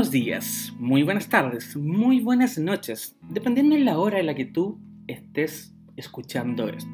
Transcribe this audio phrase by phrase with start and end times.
[0.00, 4.46] buenos días, muy buenas tardes, muy buenas noches, dependiendo de la hora en la que
[4.46, 6.90] tú estés escuchando esto.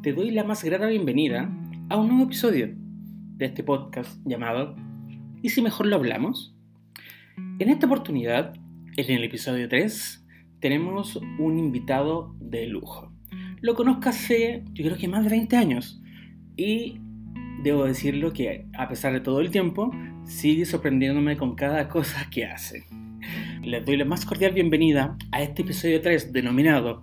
[0.00, 1.52] Te doy la más grata bienvenida
[1.88, 4.76] a un nuevo episodio de este podcast llamado
[5.42, 6.54] ¿Y si mejor lo hablamos?
[7.58, 8.54] En esta oportunidad,
[8.96, 10.24] en el episodio 3,
[10.60, 13.12] tenemos un invitado de lujo.
[13.60, 16.00] Lo conozco hace, yo creo que más de 20 años.
[16.56, 17.00] Y
[17.64, 19.90] debo decirlo que, a pesar de todo el tiempo,
[20.24, 22.84] sigue sorprendiéndome con cada cosa que hace.
[23.62, 27.02] Les doy la más cordial bienvenida a este episodio 3 denominado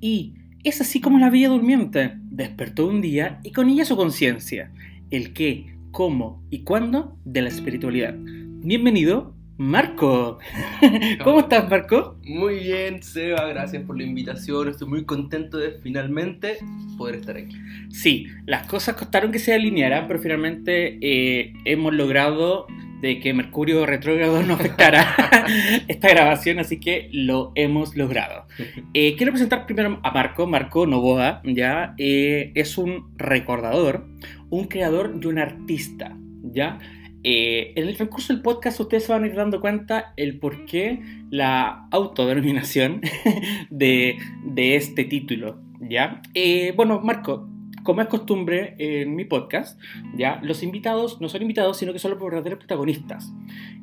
[0.00, 0.34] Y
[0.64, 4.72] es así como la Villa Durmiente despertó un día y con ella su conciencia,
[5.10, 8.14] el qué, cómo y cuándo de la espiritualidad.
[8.18, 10.38] Bienvenido Marco.
[11.24, 12.16] ¿Cómo estás, Marco?
[12.24, 14.68] Muy bien, Seba, gracias por la invitación.
[14.68, 16.58] Estoy muy contento de finalmente
[16.96, 17.56] poder estar aquí.
[17.90, 22.68] Sí, las cosas costaron que se alinearan, pero finalmente eh, hemos logrado
[23.00, 25.12] de que Mercurio retrógrado no afectara
[25.88, 28.46] esta grabación, así que lo hemos logrado.
[28.94, 34.06] Eh, quiero presentar primero a Marco, Marco Novoa, ya eh, es un recordador,
[34.50, 36.78] un creador y un artista, ya
[37.24, 40.64] eh, en el transcurso del podcast ustedes se van a ir dando cuenta el por
[40.66, 43.00] qué la autodenominación
[43.70, 44.16] de,
[44.56, 46.22] este título, ¿ya?
[46.34, 47.48] Eh, bueno, Marco,
[47.82, 49.80] como es costumbre en mi podcast,
[50.16, 50.40] ¿ya?
[50.42, 53.32] Los invitados no son invitados, sino que son los verdaderos protagonistas.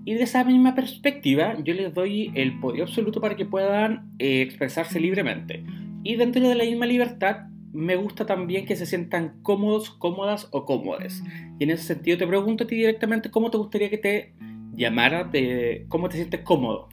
[0.05, 4.42] Y de esa misma perspectiva, yo les doy el podio absoluto para que puedan eh,
[4.42, 5.64] expresarse libremente.
[6.03, 10.66] Y dentro de la misma libertad, me gusta también que se sientan cómodos, cómodas o
[10.66, 11.22] cómodes.
[11.59, 14.34] Y en ese sentido te pregunto a ti directamente cómo te gustaría que te
[14.72, 16.88] llamara, de cómo te sientes cómodo.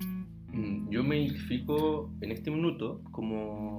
[0.53, 3.79] Mm, yo me identifico en este minuto como,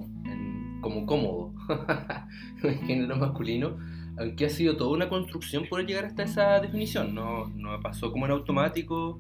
[0.82, 1.54] como cómodo,
[2.64, 3.78] en género masculino,
[4.18, 7.14] aunque ha sido toda una construcción por llegar hasta esa definición.
[7.14, 9.20] No, no pasó como en automático,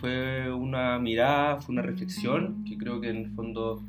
[0.00, 3.82] fue una mirada, fue una reflexión que creo que en el fondo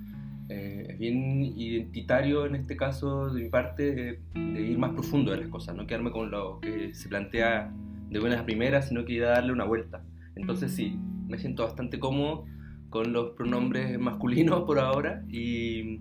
[0.50, 5.38] eh, es bien identitario en este caso de mi parte de, ir más profundo de
[5.38, 7.74] las cosas, no quedarme con lo que se plantea
[8.10, 10.04] de buenas a primeras, sino que ir a darle una vuelta.
[10.36, 10.98] Entonces sí,
[11.28, 12.46] me siento bastante cómodo
[12.90, 16.00] con los pronombres masculinos por ahora y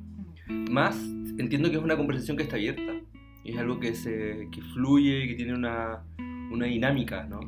[0.70, 0.96] más
[1.38, 2.92] entiendo que es una conversación que está abierta,
[3.44, 6.04] es algo que, se, que fluye, que tiene una,
[6.50, 7.40] una dinámica, ¿no?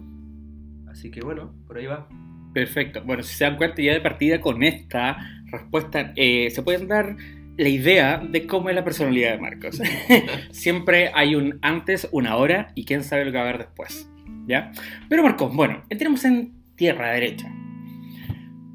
[0.89, 2.09] Así que bueno, por ahí va.
[2.53, 3.03] Perfecto.
[3.05, 7.17] Bueno, si se dan cuenta ya de partida con esta respuesta, eh, se pueden dar
[7.57, 9.81] la idea de cómo es la personalidad de Marcos.
[10.51, 14.09] Siempre hay un antes, una hora y quién sabe lo que va a haber después.
[14.47, 14.73] ¿Ya?
[15.09, 17.53] Pero Marcos, bueno, entremos en tierra derecha.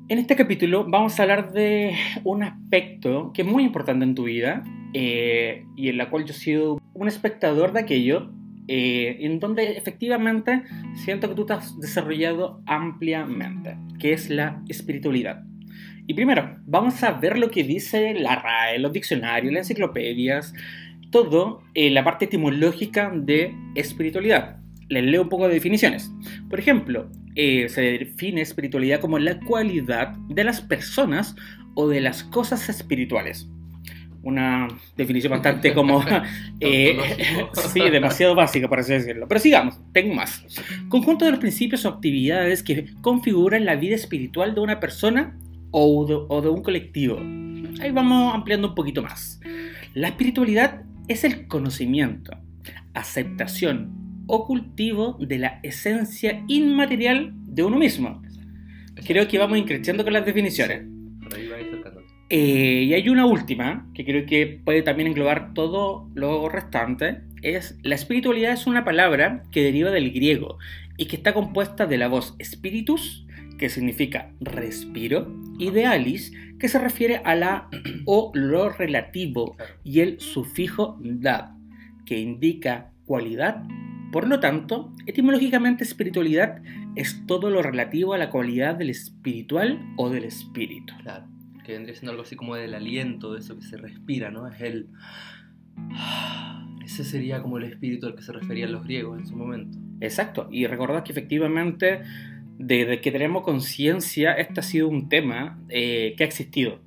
[0.09, 4.25] En este capítulo vamos a hablar de un aspecto que es muy importante en tu
[4.25, 4.63] vida
[4.93, 8.29] eh, y en la cual yo he sido un espectador de aquello
[8.67, 10.63] eh, en donde efectivamente
[10.95, 15.43] siento que tú te has desarrollado ampliamente, que es la espiritualidad.
[16.07, 20.53] Y primero, vamos a ver lo que dice la RAE, los diccionarios, las enciclopedias,
[21.11, 24.57] todo eh, la parte etimológica de espiritualidad.
[24.89, 26.11] Les leo un poco de definiciones.
[26.49, 31.35] Por ejemplo, eh, se define espiritualidad como la cualidad de las personas
[31.75, 33.49] o de las cosas espirituales
[34.23, 34.67] una
[34.97, 36.03] definición bastante como...
[36.59, 36.97] Eh,
[37.73, 39.27] sí, demasiado básica, por así decirlo.
[39.27, 40.43] Pero sigamos, tengo más.
[40.89, 45.37] Conjunto de los principios o actividades que configuran la vida espiritual de una persona
[45.71, 47.17] o de, o de un colectivo.
[47.81, 49.39] Ahí vamos ampliando un poquito más.
[49.93, 52.31] La espiritualidad es el conocimiento,
[52.93, 53.91] aceptación
[54.27, 58.21] o cultivo de la esencia inmaterial de uno mismo.
[59.05, 60.85] Creo que vamos increciendo con las definiciones.
[62.35, 67.77] Eh, y hay una última, que creo que puede también englobar todo lo restante, es
[67.83, 70.57] la espiritualidad es una palabra que deriva del griego
[70.97, 73.27] y que está compuesta de la voz spiritus,
[73.59, 77.69] que significa respiro, y de alis, que se refiere a la
[78.07, 81.51] o lo relativo, y el sufijo dad,
[82.07, 83.61] que indica cualidad.
[84.11, 86.63] Por lo tanto, etimológicamente espiritualidad
[86.95, 90.95] es todo lo relativo a la cualidad del espiritual o del espíritu.
[91.03, 91.32] Claro
[91.63, 94.47] que vendría siendo algo así como del aliento, de eso que se respira, ¿no?
[94.47, 94.87] Es el...
[96.83, 99.77] Ese sería como el espíritu al que se referían los griegos en su momento.
[100.01, 102.01] Exacto, y recordad que efectivamente
[102.57, 106.79] desde que tenemos conciencia, este ha sido un tema eh, que ha existido.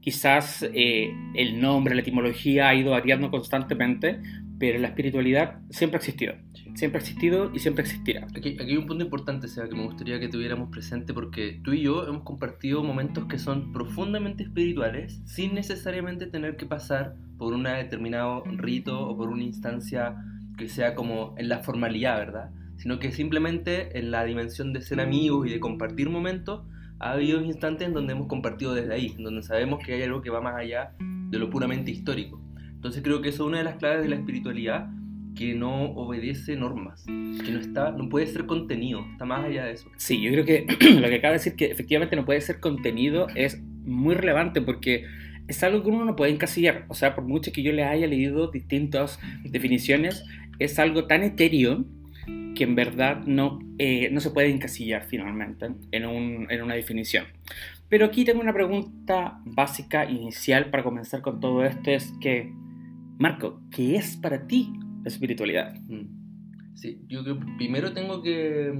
[0.00, 4.20] Quizás eh, el nombre, la etimología ha ido variando constantemente,
[4.62, 6.34] pero la espiritualidad siempre ha existido.
[6.76, 8.28] Siempre ha existido y siempre existirá.
[8.32, 11.82] Aquí, hay un punto importante, sea, que me gustaría que tuviéramos presente porque tú y
[11.82, 17.64] yo hemos compartido momentos que son profundamente espirituales sin necesariamente tener que pasar por un
[17.64, 20.14] determinado rito o por una instancia
[20.56, 22.50] que sea como en la formalidad, ¿verdad?
[22.76, 26.62] Sino que simplemente en la dimensión de ser amigos y de compartir momentos
[27.00, 30.22] ha habido instantes en donde hemos compartido desde ahí, en donde sabemos que hay algo
[30.22, 32.41] que va más allá de lo puramente histórico.
[32.82, 34.90] Entonces creo que eso es una de las claves de la espiritualidad
[35.36, 39.74] que no obedece normas, que no está, no puede ser contenido, está más allá de
[39.74, 39.88] eso.
[39.98, 40.66] Sí, yo creo que
[41.00, 45.04] lo que acaba de decir que efectivamente no puede ser contenido es muy relevante porque
[45.46, 46.86] es algo que uno no puede encasillar.
[46.88, 50.24] O sea, por mucho que yo le haya leído distintas definiciones,
[50.58, 51.84] es algo tan etéreo
[52.56, 57.26] que en verdad no, eh, no se puede encasillar finalmente en, un, en una definición.
[57.88, 62.52] Pero aquí tengo una pregunta básica, inicial, para comenzar con todo esto, es que,
[63.22, 64.72] Marco, ¿qué es para ti
[65.04, 65.76] la espiritualidad?
[65.86, 66.74] Mm.
[66.74, 67.22] Sí, yo
[67.56, 68.76] primero tengo que,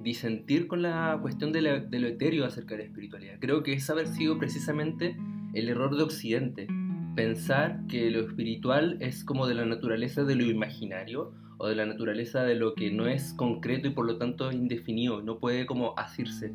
[0.00, 3.40] disentir con la cuestión de, de, lo etéreo acerca de la espiritualidad.
[3.40, 5.16] Creo que es haber sido precisamente
[5.54, 6.68] el error de Occidente,
[7.16, 11.84] pensar que lo espiritual es como de la naturaleza de lo imaginario o de la
[11.84, 15.98] naturaleza de lo que no es concreto y por lo tanto indefinido, no puede como
[15.98, 16.52] asirse.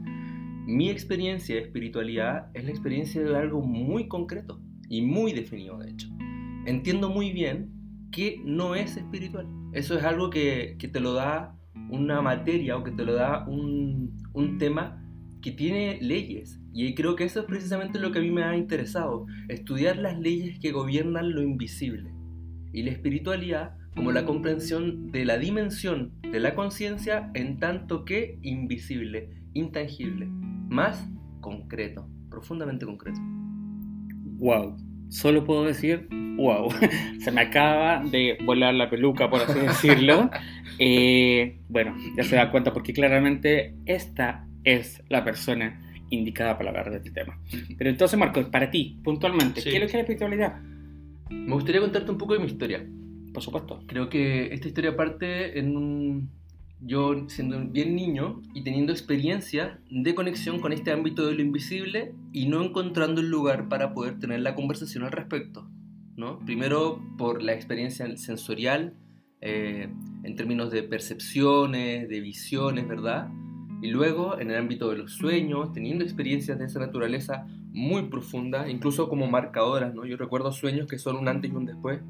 [0.65, 5.91] Mi experiencia de espiritualidad es la experiencia de algo muy concreto y muy definido, de
[5.91, 6.07] hecho.
[6.69, 7.71] Entiendo muy bien
[8.11, 9.47] que no es espiritual.
[9.73, 11.57] Eso es algo que, que te lo da
[11.89, 15.03] una materia o que te lo da un, un tema
[15.41, 16.61] que tiene leyes.
[16.71, 20.19] Y creo que eso es precisamente lo que a mí me ha interesado, estudiar las
[20.19, 22.13] leyes que gobiernan lo invisible.
[22.71, 28.37] Y la espiritualidad como la comprensión de la dimensión de la conciencia en tanto que
[28.43, 31.09] invisible, intangible, más
[31.41, 33.19] concreto, profundamente concreto.
[34.37, 34.77] Wow,
[35.09, 36.07] solo puedo decir
[36.39, 36.69] wow.
[37.19, 40.29] Se me acaba de volar la peluca, por así decirlo.
[40.79, 46.89] Eh, bueno, ya se da cuenta porque claramente esta es la persona indicada para hablar
[46.89, 47.39] de este tema.
[47.77, 50.61] Pero entonces, Marco, para ti, puntualmente, ¿qué es lo que es la espiritualidad?
[51.29, 52.83] Me gustaría contarte un poco de mi historia.
[53.33, 53.83] Por supuesto.
[53.85, 56.38] Creo que esta historia parte en un...
[56.81, 62.15] Yo siendo bien niño y teniendo experiencia de conexión con este ámbito de lo invisible
[62.31, 65.69] y no encontrando el lugar para poder tener la conversación al respecto.
[66.15, 66.39] ¿no?
[66.39, 68.95] Primero por la experiencia sensorial,
[69.41, 69.89] eh,
[70.23, 73.29] en términos de percepciones, de visiones, ¿verdad?
[73.81, 78.69] Y luego en el ámbito de los sueños, teniendo experiencias de esa naturaleza muy profundas,
[78.69, 80.05] incluso como marcadoras, ¿no?
[80.05, 82.01] Yo recuerdo sueños que son un antes y un después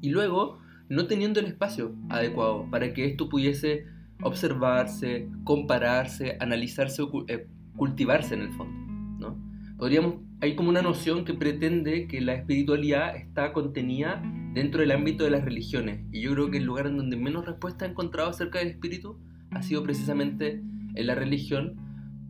[0.00, 0.58] y luego
[0.88, 3.86] no teniendo el espacio adecuado para que esto pudiese
[4.22, 7.46] observarse, compararse, analizarse o eh,
[7.76, 8.74] cultivarse en el fondo.
[9.18, 9.36] ¿no?
[9.76, 14.22] Podríamos, hay como una noción que pretende que la espiritualidad está contenida
[14.54, 17.44] dentro del ámbito de las religiones y yo creo que el lugar en donde menos
[17.44, 19.18] respuesta he encontrado acerca del espíritu
[19.50, 20.62] ha sido precisamente
[20.94, 21.76] en la religión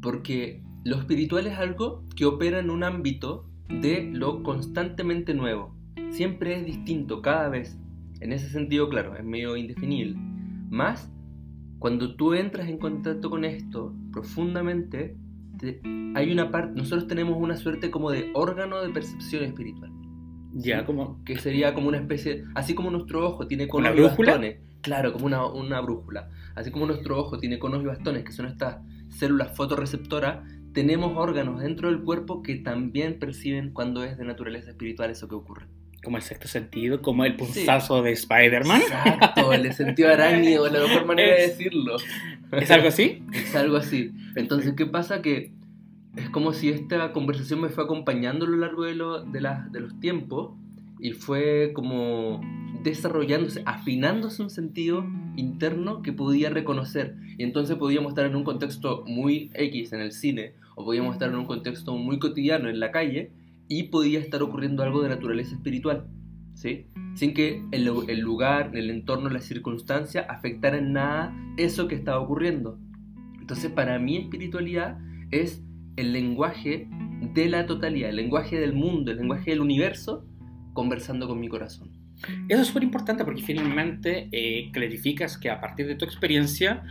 [0.01, 5.77] porque lo espiritual es algo que opera en un ámbito de lo constantemente nuevo,
[6.11, 7.79] siempre es distinto cada vez.
[8.21, 10.17] En ese sentido, claro, es medio indefinible.
[10.71, 11.11] Más,
[11.79, 15.17] cuando tú entras en contacto con esto profundamente,
[16.15, 19.93] hay una parte, nosotros tenemos una suerte como de órgano de percepción espiritual.
[20.55, 21.23] Ya, como.
[21.25, 24.61] Que sería como una especie, así como nuestro ojo tiene conos y bastones.
[24.81, 26.31] Claro, como una, una brújula.
[26.55, 28.79] Así como nuestro ojo tiene conos y bastones, que son estas
[29.11, 35.11] células fotorreceptoras, tenemos órganos dentro del cuerpo que también perciben cuando es de naturaleza espiritual
[35.11, 35.67] eso que ocurre
[36.03, 38.81] como el sexto sentido, como el punzazo de Spider-Man.
[38.81, 41.97] Exacto, el sentido arácnido, la mejor manera de decirlo.
[42.53, 43.23] ¿Es algo así?
[43.33, 44.13] Es algo así.
[44.37, 45.23] Entonces, ¿qué pasa?
[45.23, 45.53] Que
[46.17, 49.69] es como si esta conversación me fue acompañando a lo largo de, lo, de, la,
[49.71, 50.53] de los tiempos
[50.99, 52.41] y fue como
[52.83, 55.05] desarrollándose, afinándose un sentido
[55.37, 57.17] interno que podía reconocer.
[57.37, 61.29] Y entonces podíamos estar en un contexto muy X en el cine, o podíamos estar
[61.29, 63.31] en un contexto muy cotidiano en la calle,
[63.69, 66.07] y podía estar ocurriendo algo de naturaleza espiritual,
[66.55, 66.87] ¿sí?
[67.15, 67.85] sin que el,
[68.21, 72.79] lugar, el entorno, la circunstancia afectara en nada eso que estaba ocurriendo.
[73.41, 74.99] Entonces para mí espiritualidad
[75.31, 75.63] es
[75.97, 76.89] el lenguaje
[77.35, 80.27] de la totalidad, el lenguaje del mundo, el lenguaje del universo,
[80.75, 81.91] conversando con mi corazón.
[82.49, 86.83] Eso es súper importante porque finalmente eh, clarificas que a partir de tu experiencia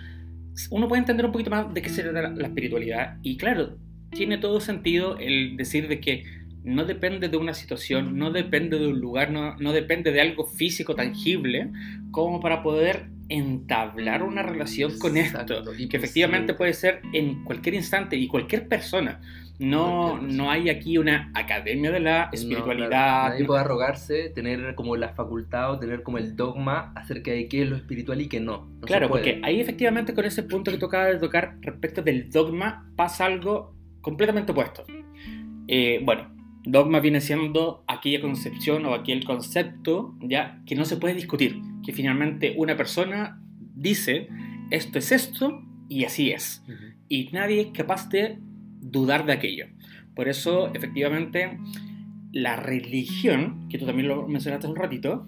[0.71, 3.77] uno puede entender un poquito más de qué se trata la espiritualidad y claro,
[4.11, 6.23] tiene todo sentido el decir de que
[6.65, 10.45] no depende de una situación, no depende de un lugar, no, no depende de algo
[10.45, 11.71] físico tangible,
[12.11, 18.15] como para poder entablar una relación con esto, que efectivamente puede ser en cualquier instante
[18.15, 19.21] y cualquier persona.
[19.57, 23.29] No, no hay aquí una academia de la espiritualidad.
[23.29, 27.61] nadie puede arrogarse, tener como la facultad o tener como el dogma acerca de qué
[27.61, 28.67] es lo espiritual y qué no.
[28.81, 33.25] claro, porque ahí efectivamente con ese punto que tocaba de tocar respecto del dogma pasa
[33.25, 34.83] algo completamente opuesto.
[35.67, 36.34] Eh, bueno,
[36.65, 41.93] Dogma viene siendo aquella concepción o aquel concepto ya que no se puede discutir, que
[41.93, 43.39] finalmente una persona
[43.75, 44.27] dice
[44.71, 46.63] esto es esto y así es.
[47.07, 48.39] Y nadie es capaz de
[48.81, 49.67] dudar de aquello.
[50.15, 51.59] Por eso, efectivamente,
[52.31, 55.25] la religión, que tú también lo mencionaste un ratito,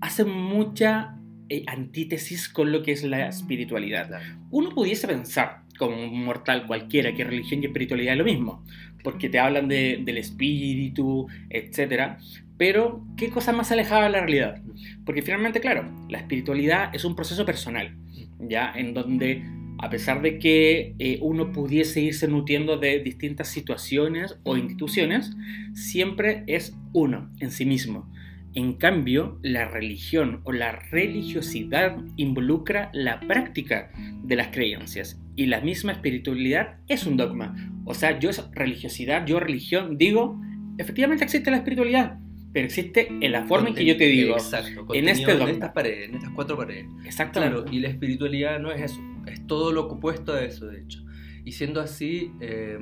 [0.00, 4.20] hace mucha eh, antítesis con lo que es la espiritualidad.
[4.50, 8.64] Uno pudiese pensar, como un mortal cualquiera, que religión y espiritualidad es lo mismo,
[9.02, 12.18] porque te hablan de, del espíritu, etc.
[12.58, 14.60] Pero, ¿qué cosa más alejada de la realidad?
[15.06, 17.96] Porque finalmente, claro, la espiritualidad es un proceso personal,
[18.40, 18.72] ¿ya?
[18.74, 19.44] En donde,
[19.78, 25.30] a pesar de que eh, uno pudiese irse nutriendo de distintas situaciones o instituciones,
[25.72, 28.10] siempre es uno en sí mismo.
[28.54, 33.90] En cambio, la religión o la religiosidad involucra la práctica
[34.22, 37.54] de las creencias y la misma espiritualidad es un dogma.
[37.84, 40.40] O sea, yo es religiosidad, yo religión, digo,
[40.78, 42.18] efectivamente existe la espiritualidad,
[42.52, 44.34] pero existe en la forma en que yo te digo.
[44.34, 46.86] Exacto, en, este en estas paredes, en estas cuatro paredes.
[47.04, 47.54] Exactamente.
[47.54, 51.04] Claro, y la espiritualidad no es eso, es todo lo opuesto a eso, de hecho.
[51.44, 52.78] Y siendo así, eh,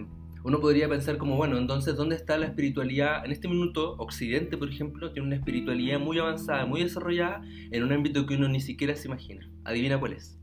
[0.47, 3.25] uno podría pensar como, bueno, entonces, ¿dónde está la espiritualidad?
[3.25, 7.93] En este minuto, Occidente, por ejemplo, tiene una espiritualidad muy avanzada, muy desarrollada, en un
[7.93, 9.51] ámbito que uno ni siquiera se imagina.
[9.65, 10.39] ¿Adivina cuál es?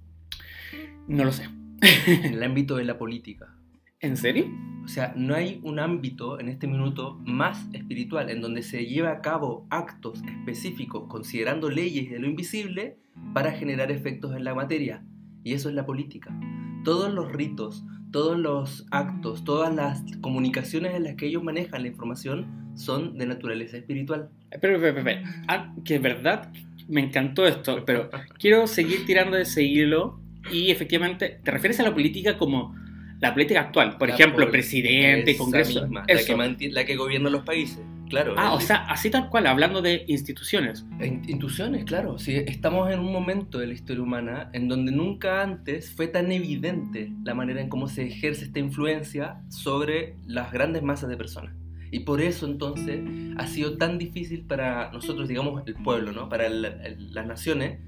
[1.08, 1.48] No lo sé.
[2.06, 3.56] en el ámbito de la política.
[4.02, 4.52] ¿En serio?
[4.84, 9.14] O sea, no hay un ámbito en este minuto más espiritual en donde se lleva
[9.14, 12.98] a cabo actos específicos considerando leyes de lo invisible
[13.34, 15.06] para generar efectos en la materia.
[15.46, 16.38] Y eso es la política.
[16.84, 21.90] Todos los ritos, todos los actos, todas las comunicaciones en las que ellos manejan la
[21.90, 24.30] información son de naturaleza espiritual.
[24.62, 26.54] Pero, pero, pero, ah, que es verdad,
[26.88, 30.20] me encantó esto, pero quiero seguir tirando de ese hilo
[30.52, 32.76] y efectivamente, ¿te refieres a la política como
[33.20, 35.88] la política actual, por ejemplo, presidente, congreso.
[35.88, 37.80] la, que la que gobierna los países.
[38.10, 38.36] Claro.
[38.38, 40.86] Ah, o sea, así tal cual, hablando de instituciones.
[41.02, 42.20] instituciones, claro.
[42.20, 46.32] Sí, estamos en un momento de la historia humana en donde nunca antes fue tan
[46.32, 51.56] evidente la manera en cómo se ejerce esta influencia sobre las grandes masas de personas.
[51.92, 53.02] Y por eso entonces
[53.38, 56.28] ha sido tan difícil para nosotros, digamos, el pueblo, ¿no?
[56.28, 57.80] Para las naciones,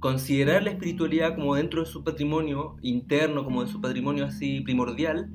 [0.00, 5.30] considerar la espiritualidad como dentro de su patrimonio interno, como de su patrimonio así primordial,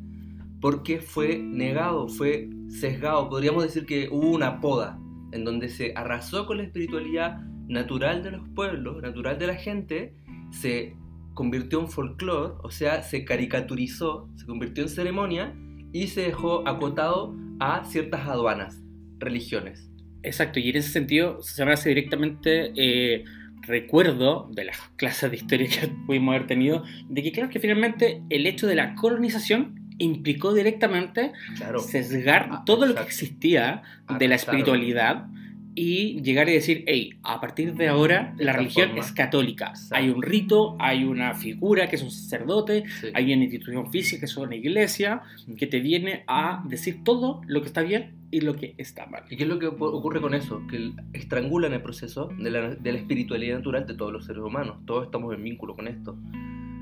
[0.60, 3.30] porque fue negado, fue sesgado.
[3.30, 5.00] Podríamos decir que hubo una poda
[5.32, 10.14] en donde se arrasó con la espiritualidad natural de los pueblos, natural de la gente,
[10.52, 10.96] se
[11.34, 15.56] convirtió en folclore, o sea, se caricaturizó, se convirtió en ceremonia
[15.94, 18.82] y se dejó acotado a ciertas aduanas,
[19.20, 19.90] religiones.
[20.24, 23.24] Exacto, y en ese sentido se hace directamente eh,
[23.72, 28.22] recuerdo de las clases de historia que pudimos haber tenido, de que claro que finalmente
[28.30, 31.32] el hecho de la colonización implicó directamente
[31.80, 35.28] sesgar ah, todo lo que existía ah, de la espiritualidad
[35.74, 39.72] y llegar y decir, hey, a partir de ahora la religión es católica.
[39.92, 44.26] Hay un rito, hay una figura que es un sacerdote, hay una institución física que
[44.26, 45.22] es una iglesia,
[45.58, 49.24] que te viene a decir todo lo que está bien y lo que está mal.
[49.30, 50.62] ¿Y qué es lo que ocurre con eso?
[50.68, 54.78] Que estrangulan el proceso de la, de la espiritualidad natural de todos los seres humanos.
[54.86, 56.18] Todos estamos en vínculo con esto.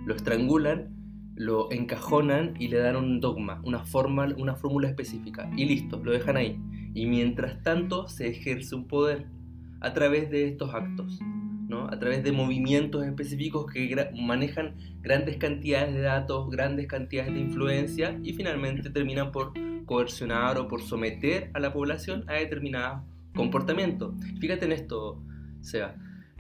[0.06, 1.00] Lo estrangulan
[1.40, 5.50] lo encajonan y le dan un dogma, una, forma, una fórmula específica.
[5.56, 6.60] Y listo, lo dejan ahí.
[6.94, 9.26] Y mientras tanto se ejerce un poder
[9.80, 11.18] a través de estos actos,
[11.70, 11.86] ¿no?
[11.86, 18.20] a través de movimientos específicos que manejan grandes cantidades de datos, grandes cantidades de influencia
[18.22, 19.54] y finalmente terminan por
[19.90, 23.02] coercionar o por someter a la población a determinados
[23.34, 24.14] comportamientos.
[24.40, 25.20] Fíjate en esto,
[25.62, 25.96] Seba.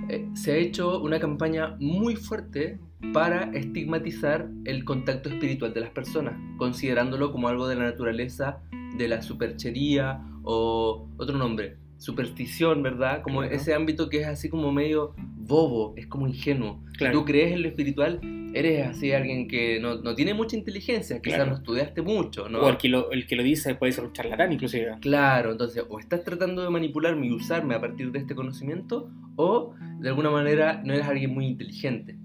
[0.07, 2.79] Eh, se ha hecho una campaña muy fuerte
[3.11, 8.59] para estigmatizar el contacto espiritual de las personas, considerándolo como algo de la naturaleza
[8.95, 13.21] de la superchería o otro nombre, superstición, ¿verdad?
[13.21, 16.83] Como ese ámbito que es así como medio bobo, es como ingenuo.
[17.11, 18.19] tú crees en lo espiritual,
[18.53, 22.61] eres así alguien que no, tiene mucha inteligencia, quizás no estudiaste mucho, ¿no?
[22.61, 24.95] O el que, lo, el que lo dice puede ser un charlatán inclusive.
[25.01, 29.75] Claro, entonces o estás tratando de manipularme y usarme a partir de este conocimiento, o
[29.99, 32.17] de alguna manera no eres alguien muy inteligente.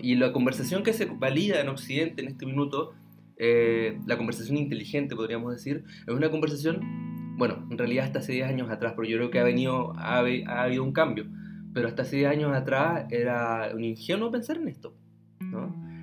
[0.00, 2.92] Y la conversación que se valida en Occidente en este minuto,
[3.36, 6.80] eh, la conversación inteligente podríamos decir, es una conversación,
[7.40, 10.18] bueno, en realidad hasta hace 10 años atrás, pero yo creo que ha, venido, ha,
[10.18, 11.24] habido un cambio,
[11.72, 14.94] pero hasta hace 10 años atrás era un ingenuo pensar en esto,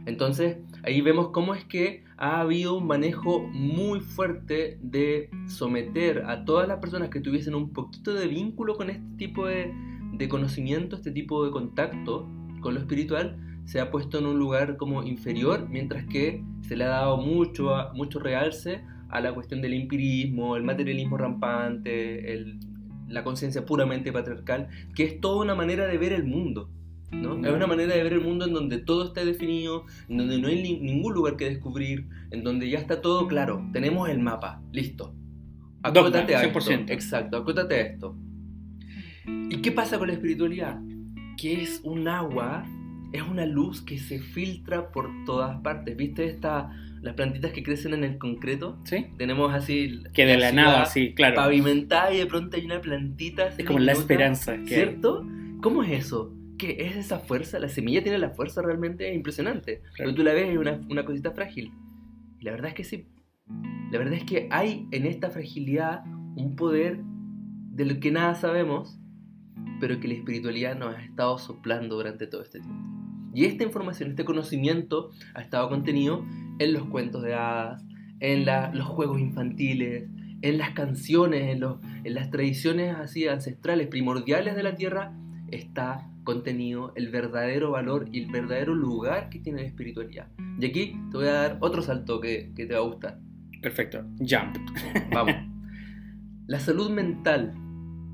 [0.07, 6.43] Entonces, ahí vemos cómo es que ha habido un manejo muy fuerte de someter a
[6.43, 9.71] todas las personas que tuviesen un poquito de vínculo con este tipo de,
[10.13, 12.27] de conocimiento, este tipo de contacto
[12.61, 16.85] con lo espiritual, se ha puesto en un lugar como inferior, mientras que se le
[16.85, 22.55] ha dado mucho, mucho realce a la cuestión del empirismo, el materialismo rampante,
[23.07, 26.69] la conciencia puramente patriarcal, que es toda una manera de ver el mundo.
[27.11, 27.35] ¿no?
[27.45, 30.49] Es una manera de ver el mundo en donde todo está definido, en donde no
[30.49, 33.65] hay ni- ningún lugar que descubrir, en donde ya está todo claro.
[33.71, 35.13] Tenemos el mapa, listo.
[35.83, 36.59] Acótate a esto.
[36.59, 36.89] 100%.
[36.91, 38.17] Exacto, acótate a esto.
[39.49, 40.79] ¿Y qué pasa con la espiritualidad?
[41.37, 42.65] Que es un agua,
[43.13, 45.95] es una luz que se filtra por todas partes.
[45.95, 48.79] ¿Viste esta, las plantitas que crecen en el concreto?
[48.83, 49.07] ¿Sí?
[49.17, 51.35] Tenemos así Que de la nada, sí, claro.
[51.35, 54.67] pavimentada y de pronto hay una plantita así Es como la esperanza que hay.
[54.67, 55.25] ¿Cierto?
[55.61, 56.33] ¿Cómo es eso?
[56.57, 57.59] ¿Qué es esa fuerza?
[57.59, 59.81] La semilla tiene la fuerza realmente impresionante.
[59.97, 61.71] Pero tú la ves es una, una cosita frágil.
[62.39, 63.07] Y la verdad es que sí.
[63.91, 66.03] La verdad es que hay en esta fragilidad
[66.35, 66.99] un poder
[67.71, 68.99] del que nada sabemos,
[69.79, 72.96] pero que la espiritualidad nos ha estado soplando durante todo este tiempo.
[73.37, 76.25] Y esta información, este conocimiento ha estado contenido
[76.57, 77.85] en los cuentos de hadas,
[78.19, 80.09] en la- los juegos infantiles,
[80.41, 85.13] en las canciones, en, los- en las tradiciones así ancestrales, primordiales de la tierra,
[85.51, 90.29] está contenido el verdadero valor y el verdadero lugar que tiene la espiritualidad.
[90.59, 93.19] Y aquí te voy a dar otro salto que, que te va a gustar.
[93.61, 94.03] Perfecto.
[94.17, 94.57] Jump.
[95.13, 95.35] Vamos.
[96.47, 97.53] La salud mental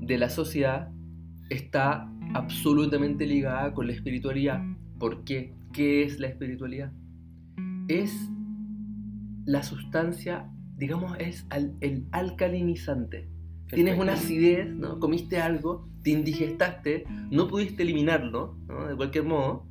[0.02, 0.90] de la sociedad
[1.48, 4.62] está absolutamente ligada con la espiritualidad.
[4.98, 5.52] ¿Por qué?
[5.72, 6.92] ¿Qué es la espiritualidad?
[7.88, 8.12] Es
[9.44, 13.28] la sustancia, digamos, es al- el alcalinizante.
[13.72, 15.00] Tienes una acidez, ¿no?
[15.00, 18.86] Comiste algo, te indigestaste, no pudiste eliminarlo, ¿no?
[18.86, 19.66] De cualquier modo,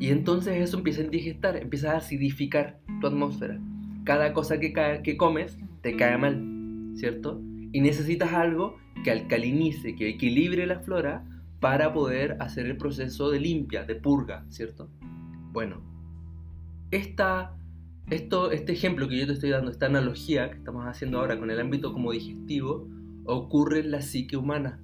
[0.00, 3.60] y entonces eso empieza a indigestar, empieza a acidificar tu atmósfera.
[4.04, 6.42] Cada cosa que, cae- que comes te cae mal,
[6.96, 7.40] ¿cierto?
[7.72, 11.24] Y necesitas algo que alcalinice, que equilibre la flora
[11.66, 14.88] para poder hacer el proceso de limpia, de purga, ¿cierto?
[15.50, 15.82] Bueno,
[16.92, 17.58] esta,
[18.08, 21.50] esto, este ejemplo que yo te estoy dando, esta analogía que estamos haciendo ahora con
[21.50, 22.88] el ámbito como digestivo,
[23.24, 24.80] ocurre en la psique humana.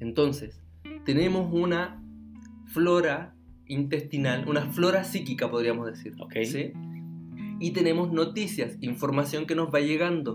[0.00, 0.60] Entonces,
[1.04, 2.02] tenemos una
[2.66, 6.14] flora intestinal, una flora psíquica podríamos decir.
[6.18, 6.34] Ok.
[6.46, 6.72] ¿sí?
[7.60, 10.34] Y tenemos noticias, información que nos va llegando.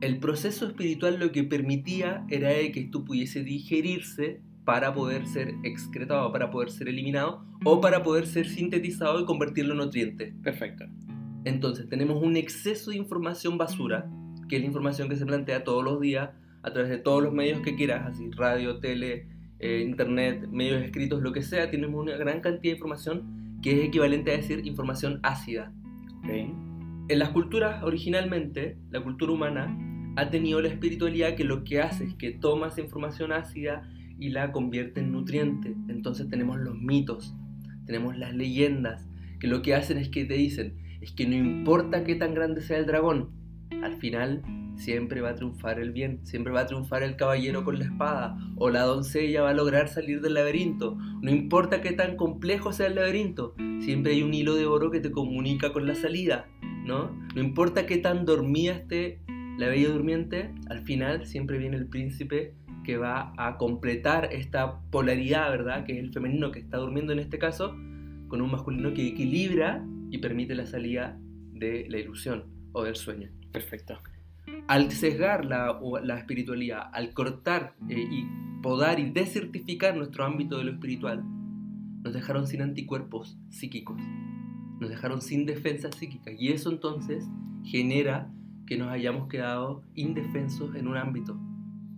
[0.00, 6.32] El proceso espiritual lo que permitía era que esto pudiese digerirse para poder ser excretado,
[6.32, 10.34] para poder ser eliminado o para poder ser sintetizado y convertirlo en nutrientes.
[10.42, 10.84] Perfecto.
[11.44, 14.10] Entonces tenemos un exceso de información basura,
[14.48, 16.30] que es la información que se plantea todos los días
[16.62, 19.28] a través de todos los medios que quieras, así radio, tele,
[19.60, 23.88] eh, internet, medios escritos, lo que sea, tenemos una gran cantidad de información que es
[23.88, 25.72] equivalente a decir información ácida.
[26.24, 26.65] Ok.
[27.08, 29.78] En las culturas originalmente, la cultura humana
[30.16, 33.88] ha tenido la espiritualidad que lo que hace es que toma esa información ácida
[34.18, 35.76] y la convierte en nutriente.
[35.88, 37.32] Entonces tenemos los mitos,
[37.84, 39.06] tenemos las leyendas,
[39.38, 42.60] que lo que hacen es que te dicen, es que no importa qué tan grande
[42.60, 43.30] sea el dragón,
[43.82, 44.42] al final
[44.76, 48.36] siempre va a triunfar el bien, siempre va a triunfar el caballero con la espada,
[48.56, 50.96] o la doncella va a lograr salir del laberinto.
[51.22, 55.00] No importa qué tan complejo sea el laberinto, siempre hay un hilo de oro que
[55.00, 56.46] te comunica con la salida,
[56.86, 57.10] ¿no?
[57.34, 59.20] No importa qué tan dormida esté
[59.58, 65.50] la bella durmiente, al final siempre viene el príncipe que va a completar esta polaridad,
[65.50, 65.84] ¿verdad?
[65.84, 67.70] Que es el femenino que está durmiendo en este caso,
[68.28, 71.18] con un masculino que equilibra y permite la salida
[71.52, 73.30] de la ilusión o del sueño.
[73.52, 73.98] Perfecto.
[74.68, 75.80] Al sesgar la,
[76.18, 78.26] espiritualidad, al cortar eh, y
[78.62, 81.24] podar y desertificar nuestro ámbito de lo espiritual,
[82.02, 84.00] nos dejaron sin anticuerpos psíquicos,
[84.80, 87.24] nos dejaron sin defensa psíquica y eso entonces
[87.64, 88.30] genera
[88.66, 91.38] que nos hayamos quedado indefensos en un ámbito.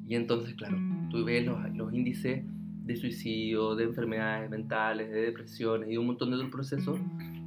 [0.06, 0.78] Y entonces, claro,
[1.10, 2.44] tú ves los, los índices
[2.84, 6.98] de suicidio, de enfermedades mentales, de depresiones y un montón de otros procesos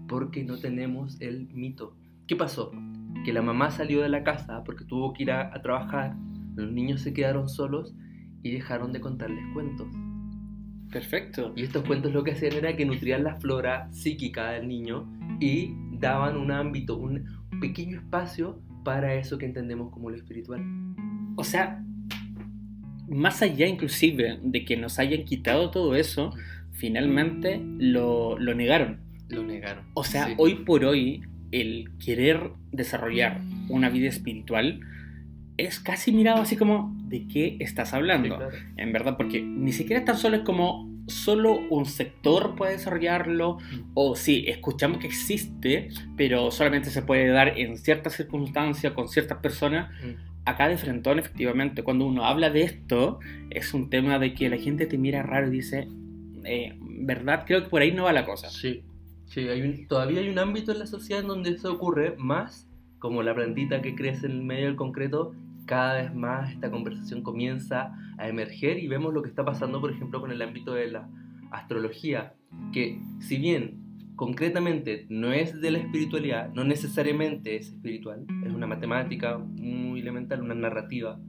[0.07, 1.95] porque no tenemos el mito.
[2.27, 2.71] ¿Qué pasó?
[3.25, 6.15] Que la mamá salió de la casa porque tuvo que ir a trabajar,
[6.55, 7.95] los niños se quedaron solos
[8.43, 9.87] y dejaron de contarles cuentos.
[10.91, 11.53] Perfecto.
[11.55, 15.73] Y estos cuentos lo que hacían era que nutrían la flora psíquica del niño y
[15.99, 17.25] daban un ámbito, un
[17.61, 20.61] pequeño espacio para eso que entendemos como lo espiritual.
[21.35, 21.83] O sea,
[23.07, 26.33] más allá inclusive de que nos hayan quitado todo eso,
[26.71, 28.99] finalmente lo, lo negaron.
[29.29, 29.85] Lo negaron.
[29.93, 30.33] O sea, Sí.
[30.37, 34.81] hoy por hoy, el querer desarrollar una vida espiritual
[35.65, 38.35] es casi mirado así como, ¿de qué estás Sí, hablando?
[38.37, 38.55] claro.
[38.77, 43.57] En verdad, porque ni siquiera tan solo es como solo un sector puede desarrollarlo,
[43.95, 49.39] o sí, escuchamos que existe, pero solamente se puede dar en ciertas circunstancias, con ciertas
[49.39, 49.89] personas.
[50.03, 50.31] Mm.
[50.45, 53.19] Acá de Frentón, efectivamente, cuando uno habla de esto,
[53.49, 55.87] es un tema de que la gente te mira raro y dice,
[56.45, 57.43] eh, ¿verdad?
[57.45, 58.49] Creo que por ahí no va la cosa.
[58.49, 58.83] Sí,
[59.25, 62.67] sí hay un- todavía hay un ámbito en la sociedad en donde eso ocurre más,
[62.99, 65.33] como la plantita que crece en el medio del concreto,
[65.65, 69.91] cada vez más esta conversación comienza a emerger y vemos lo que está pasando, por
[69.91, 71.07] ejemplo, con el ámbito de la
[71.51, 72.33] astrología,
[72.73, 73.79] que si bien
[74.15, 80.41] concretamente no es de la espiritualidad, no necesariamente es espiritual, es una matemática muy elemental,
[80.41, 81.19] una narrativa,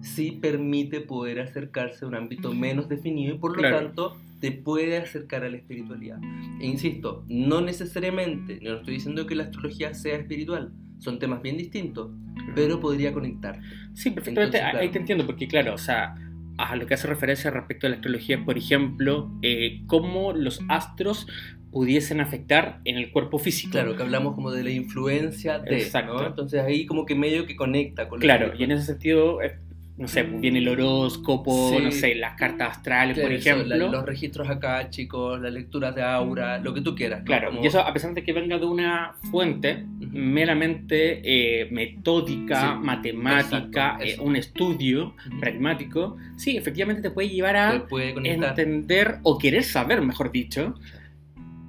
[0.00, 3.78] sí permite poder acercarse a un ámbito menos definido y por lo Claro.
[3.78, 6.18] tanto te puede acercar a la espiritualidad.
[6.60, 10.72] E insisto, no necesariamente, no estoy diciendo que la astrología sea espiritual,
[11.02, 12.10] son temas bien distintos,
[12.54, 13.60] pero podría conectar.
[13.92, 16.14] Sí, perfectamente, Entonces, ahí te entiendo, porque claro, o sea,
[16.58, 21.26] a lo que hace referencia respecto a la astrología, por ejemplo, eh, cómo los astros
[21.72, 23.72] pudiesen afectar en el cuerpo físico.
[23.72, 26.14] Claro, que hablamos como de la influencia de, Exacto.
[26.14, 26.26] ¿no?
[26.26, 29.58] Entonces ahí como que medio que conecta con Claro, y en ese sentido, eh,
[29.98, 31.84] no sé, viene el horóscopo, Sí.
[31.84, 33.76] no sé, las cartas astrales, Claro, por eso, ejemplo.
[33.76, 37.20] la- los registros acá, chicos, las lecturas de aura, lo que tú quieras.
[37.20, 37.24] ¿no?
[37.26, 42.72] Claro, Como- y eso a pesar de que venga de una fuente meramente eh, metódica,
[42.78, 49.18] Sí, matemática, exacto, eh, un estudio pragmático, sí, efectivamente te puede llevar a puede entender
[49.22, 50.74] o querer saber, mejor dicho,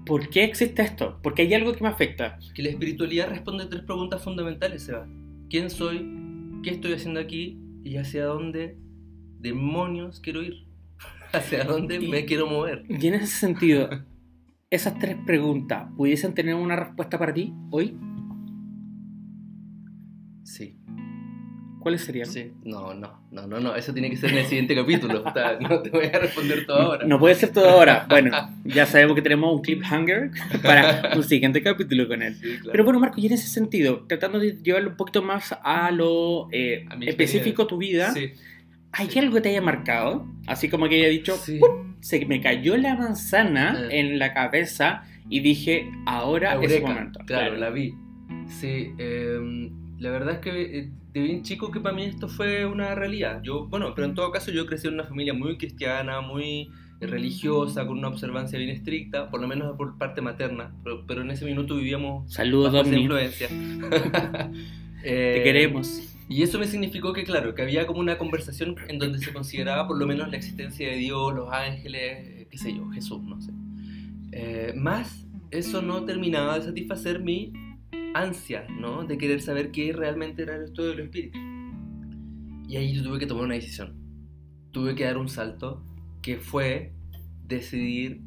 [0.05, 2.37] por qué existe esto, porque hay algo que me afecta.
[2.53, 5.07] Que la espiritualidad responde a tres preguntas fundamentales, Seba.
[5.49, 6.05] ¿Quién soy?
[6.63, 7.57] ¿Qué estoy haciendo aquí?
[7.83, 8.77] ¿Y hacia dónde
[9.39, 10.65] demonios quiero ir?
[11.33, 12.85] ¿Hacia dónde Y- me quiero mover?
[12.87, 13.89] Y en ese sentido,
[14.69, 17.97] esas tres preguntas, ¿pudiesen tener una respuesta para ti hoy?
[20.43, 20.77] Sí.
[21.83, 22.25] ¿Cuáles serían?
[22.27, 22.51] Sí.
[22.63, 23.75] No, no, no, no, no.
[23.75, 25.21] Eso tiene que ser en el siguiente capítulo.
[25.25, 27.05] O sea, no te voy a responder todo ahora.
[27.05, 28.05] No puede ser todo ahora.
[28.09, 28.31] Bueno,
[28.63, 30.31] ya sabemos que tenemos un cliffhanger
[30.63, 32.35] para un siguiente capítulo con él.
[32.35, 32.69] Sí, claro.
[32.71, 36.47] Pero bueno, Marco, y en ese sentido, tratando de llevarlo un poquito más a lo
[36.53, 38.31] eh, A específico tu vida, Sí.
[38.93, 40.25] ¿hay algo que te haya marcado?
[40.47, 41.59] Así como que haya dicho, Sí.
[41.99, 43.99] se me cayó la manzana Eh.
[43.99, 47.19] en la cabeza y dije, ahora es el Eureka, momento.
[47.25, 47.93] Claro, la vi.
[48.47, 52.65] Sí, eh, la verdad es que eh, de bien chico que para mí esto fue
[52.65, 53.41] una realidad.
[53.43, 57.07] Yo, bueno, pero en todo caso yo crecí en una familia muy cristiana, muy eh,
[57.07, 61.31] religiosa, con una observancia bien estricta, por lo menos por parte materna, pero, pero en
[61.31, 63.49] ese minuto vivíamos Saludos, bajo esa influencia.
[65.31, 66.01] Te Eh, queremos.
[66.29, 69.87] Y eso me significó que, claro, que había como una conversación en donde se consideraba
[69.87, 73.41] por lo menos la existencia de Dios, los ángeles, eh, qué sé yo, Jesús, no
[73.41, 73.51] sé.
[74.31, 77.53] Eh, más, eso no terminaba de satisfacer mi
[78.13, 79.03] ansia, ¿no?
[79.03, 81.09] De querer saber qué realmente era esto de los.
[82.67, 83.95] Y ahí yo tuve que tomar una decisión.
[84.71, 85.83] Tuve que dar un salto
[86.21, 86.93] que fue
[87.45, 88.21] decidir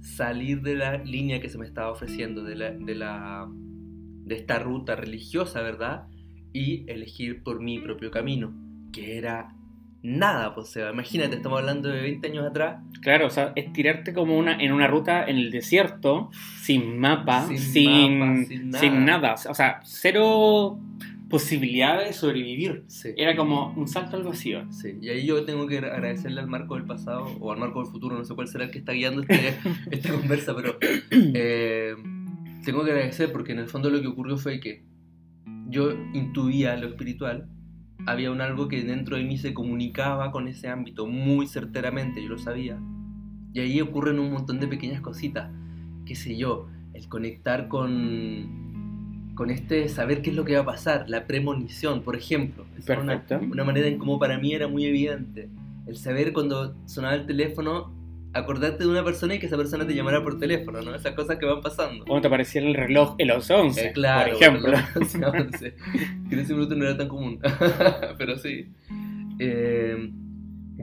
[0.00, 4.58] salir de la línea que se me estaba ofreciendo, de, la, de, la, de esta
[4.58, 6.06] ruta religiosa, ¿verdad?
[6.52, 8.54] Y elegir por mi propio camino,
[8.92, 9.54] que era
[10.02, 13.72] nada, pues, o sea, imagínate, estamos hablando de 20 años atrás, Claro, o sea, es
[13.72, 16.30] tirarte como una, en una ruta en el desierto,
[16.60, 19.34] sin mapa, Sin sin, mapa, sin sin nada.
[19.34, 19.34] nada.
[19.48, 20.78] O sea, cero
[21.28, 22.84] posibilidad de sobrevivir.
[22.86, 24.70] sí, Era como un salto al vacío.
[24.72, 27.90] sí, y ahí yo tengo que agradecerle al marco del pasado, o al marco del
[27.90, 29.56] futuro, no sé cuál será el que está guiando este-
[29.90, 30.78] esta conversa, pero
[31.10, 31.94] eh,
[32.64, 34.84] tengo que agradecer porque en el fondo lo que ocurrió fue que
[35.68, 37.48] yo intuía lo espiritual,
[38.04, 42.28] había un algo que dentro de mí se comunicaba con ese ámbito muy certeramente, yo
[42.28, 42.78] lo sabía,
[43.52, 45.50] y ahí ocurren un montón de pequeñas cositas,
[46.04, 50.66] qué sé yo, el conectar con, con este saber qué es lo que va a
[50.66, 53.46] pasar, la premonición, por ejemplo, era una, Perfecto.
[53.50, 55.48] una manera en como para mí era muy evidente,
[55.86, 57.95] el saber cuando sonaba el teléfono,
[58.38, 60.94] acordarte de una persona y que esa persona te llamara por teléfono, ¿no?
[60.94, 62.04] Esas cosas que van pasando.
[62.04, 64.70] Cuando te aparecía el reloj en los 11, Eh, claro, por ejemplo.
[64.70, 65.74] los 11,
[66.28, 67.38] que en ese minuto no era tan común,
[68.18, 68.72] pero sí.
[69.38, 70.10] Eh,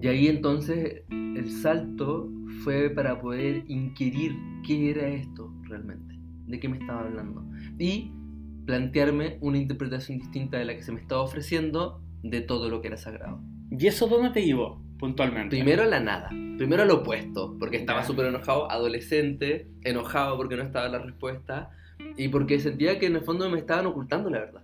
[0.01, 2.29] y ahí entonces el salto
[2.63, 4.35] fue para poder inquirir
[4.65, 6.15] qué era esto realmente,
[6.47, 7.45] de qué me estaba hablando.
[7.79, 8.11] Y
[8.65, 12.87] plantearme una interpretación distinta de la que se me estaba ofreciendo de todo lo que
[12.87, 13.41] era sagrado.
[13.71, 15.49] ¿Y eso dónde te llevó puntualmente?
[15.57, 18.07] Primero la nada, primero al opuesto, porque estaba Ya.
[18.07, 21.71] súper enojado, adolescente, enojado porque no estaba la respuesta
[22.17, 24.61] y porque sentía que en el fondo me estaban ocultando la verdad.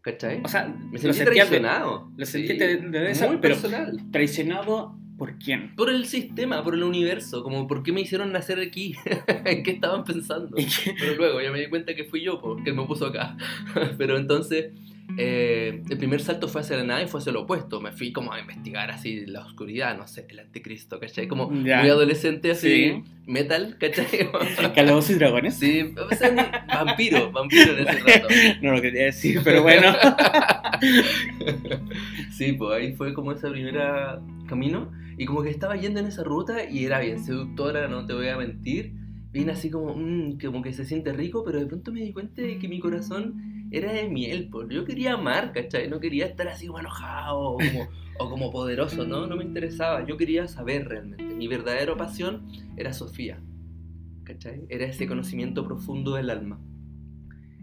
[0.00, 0.40] ¿Cachai?
[0.42, 2.10] O sea, me lo sentí de- traicionado.
[2.16, 3.98] lo Sí, sentiste de- de esa- muy pero- personal.
[4.10, 5.76] traicionado por quién.
[5.76, 8.96] Por el sistema, por el universo, como por qué me hicieron nacer aquí,
[9.44, 10.56] en qué estaban pensando.
[10.98, 13.36] Pero luego ya me di cuenta que fui yo, porque él me puso acá.
[13.98, 14.72] Pero entonces,
[15.18, 17.80] eh, el primer salto fue hacia la nada y fue hacia lo opuesto.
[17.80, 21.28] Me fui como a investigar así la oscuridad, no sé, el anticristo, ¿cachai?
[21.28, 21.80] Como Ya.
[21.80, 23.04] muy adolescente así, Sí.
[23.26, 24.06] metal, ¿cachai?
[24.74, 25.54] Calabozos y dragones.
[25.58, 28.28] sí, o sea, vampiro, vampiro en ese rato.
[28.62, 29.92] No lo quería decir, pero bueno.
[32.32, 36.24] Sí, pues ahí fue como ese primera camino y como que estaba yendo en esa
[36.24, 38.92] ruta y era bien seductora, no te voy a mentir.
[39.32, 42.42] Bien así como, mm, como que se siente rico, pero de pronto me di cuenta
[42.42, 44.68] de que mi corazón era de miel, pues.
[44.68, 45.88] Yo quería amar, ¿cachai?
[45.88, 49.26] No quería estar así como enojado o como, o como poderoso, ¿no?
[49.26, 50.06] No me interesaba.
[50.06, 51.34] Yo quería saber realmente.
[51.34, 53.40] Mi verdadera pasión era Sofía,
[54.24, 54.66] ¿cachai?
[54.68, 56.60] Era ese conocimiento profundo del alma.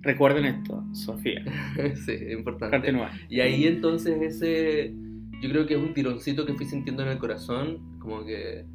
[0.01, 1.43] Recuerden esto, Sofía.
[2.05, 2.77] sí, importante.
[2.77, 3.11] Continúa.
[3.29, 4.91] Y ahí entonces ese,
[5.39, 8.65] yo creo que es un tironcito que fui sintiendo en el corazón, como que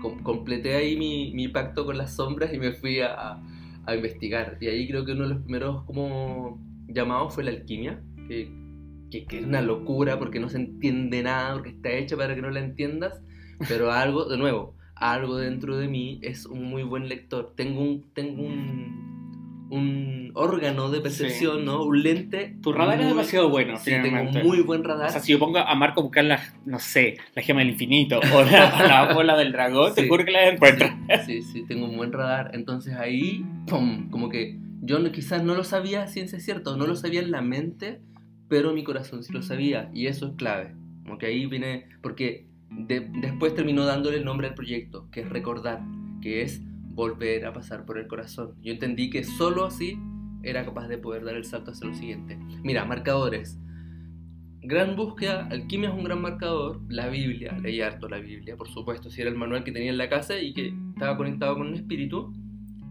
[0.00, 3.40] com- completé ahí mi, pacto con las sombras y me fui a,
[3.86, 4.58] a investigar.
[4.60, 8.50] Y ahí creo que uno de los primeros como llamados fue la alquimia, que,
[9.10, 12.42] que, que es una locura porque no se entiende nada, porque está hecha para que
[12.42, 13.20] no la entiendas,
[13.68, 17.54] pero algo, de nuevo, algo dentro de mí es un muy buen lector.
[17.56, 19.17] Tengo un, tengo un,
[19.70, 21.64] un órgano de percepción, Sí.
[21.64, 21.84] ¿no?
[21.84, 22.56] Un lente.
[22.62, 25.08] Tu radar es muy- demasiado bueno, Sí, tengo un muy buen radar.
[25.08, 27.70] O sea, si yo pongo a Marco a buscar la, no sé, la gema del
[27.70, 28.48] infinito o la,
[29.08, 30.08] la bola del dragón, te Sí.
[30.08, 30.88] juro que la encuentro.
[31.26, 32.50] Sí, sí, tengo un buen radar.
[32.54, 34.08] Entonces ahí, ¡pum!
[34.10, 37.30] Como que yo no- quizás no lo sabía a ciencia cierta, no lo sabía en
[37.30, 38.00] la mente,
[38.48, 39.90] pero mi corazón sí lo sabía.
[39.92, 40.74] Y eso es clave.
[41.04, 45.28] Como que ahí viene, porque de- después terminó dándole el nombre al proyecto, que es
[45.28, 45.80] recordar,
[46.22, 46.62] que es
[46.98, 48.56] volver a pasar por el corazón.
[48.60, 49.96] Yo entendí que solo así
[50.42, 52.36] era capaz de poder dar el salto hacia lo siguiente.
[52.64, 53.56] Mira, marcadores.
[54.60, 59.10] Gran búsqueda, alquimia es un gran marcador, la Biblia, leí harto la Biblia, por supuesto,
[59.10, 61.74] si era el manual que tenía en la casa y que estaba conectado con un
[61.74, 62.32] espíritu.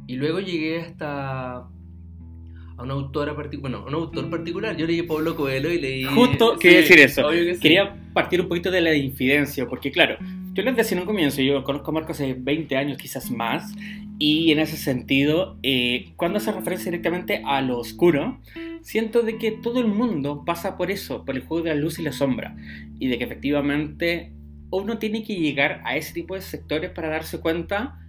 [0.08, 4.78] Y luego llegué hasta a una autora particular, bueno, a un autor particular.
[4.78, 6.04] Yo leí Pablo Coelho y leí...
[6.06, 7.28] Justo quería decir eso.
[7.30, 7.60] que sí.
[7.60, 10.18] Quería partir un poquito de la infidencia, porque claro,
[10.58, 13.76] yo les decía en un comienzo, yo conozco a Marco hace 20 años, quizás más,
[14.18, 18.40] y en ese sentido, eh, cuando hace referencia directamente a lo oscuro,
[18.82, 22.00] siento de que todo el mundo pasa por eso, por el juego de la luz
[22.00, 22.58] y la sombra,
[22.98, 24.34] y de que efectivamente
[24.72, 28.00] uno tiene que llegar a ese tipo de sectores para darse cuenta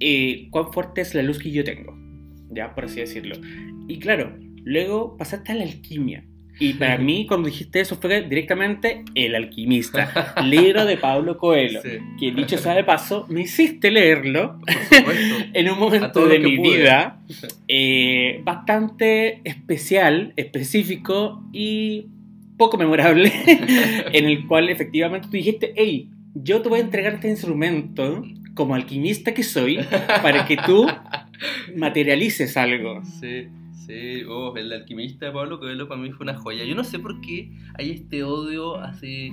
[0.00, 1.94] eh, cuán fuerte es la luz que yo tengo,
[2.52, 3.36] ya por así decirlo.
[3.86, 6.24] Y claro, luego pasaste a la alquimia.
[6.62, 11.82] Y para mí, cuando dijiste eso, fue directamente El Alquimista, libro de Pablo Coelho.
[11.82, 14.60] Sí, Que dicho sea de paso, me hiciste leerlo
[15.54, 16.76] en un momento de mi pude.
[16.76, 17.20] vida
[17.66, 22.06] eh, bastante especial, específico y
[22.56, 23.32] poco memorable,
[24.12, 28.22] en el cual efectivamente tú dijiste, hey, yo te voy a entregar este instrumento
[28.54, 29.80] como alquimista que soy
[30.22, 30.86] para que tú
[31.74, 33.02] materialices algo.
[33.20, 33.48] Sí,
[34.28, 36.64] oh, el alquimista de Pablo Coelho para mí fue una joya.
[36.64, 39.32] Yo no sé por qué hay este odio así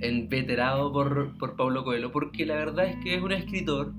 [0.00, 3.94] enveterado por, por Pablo Coelho, porque la verdad es que es un escritor,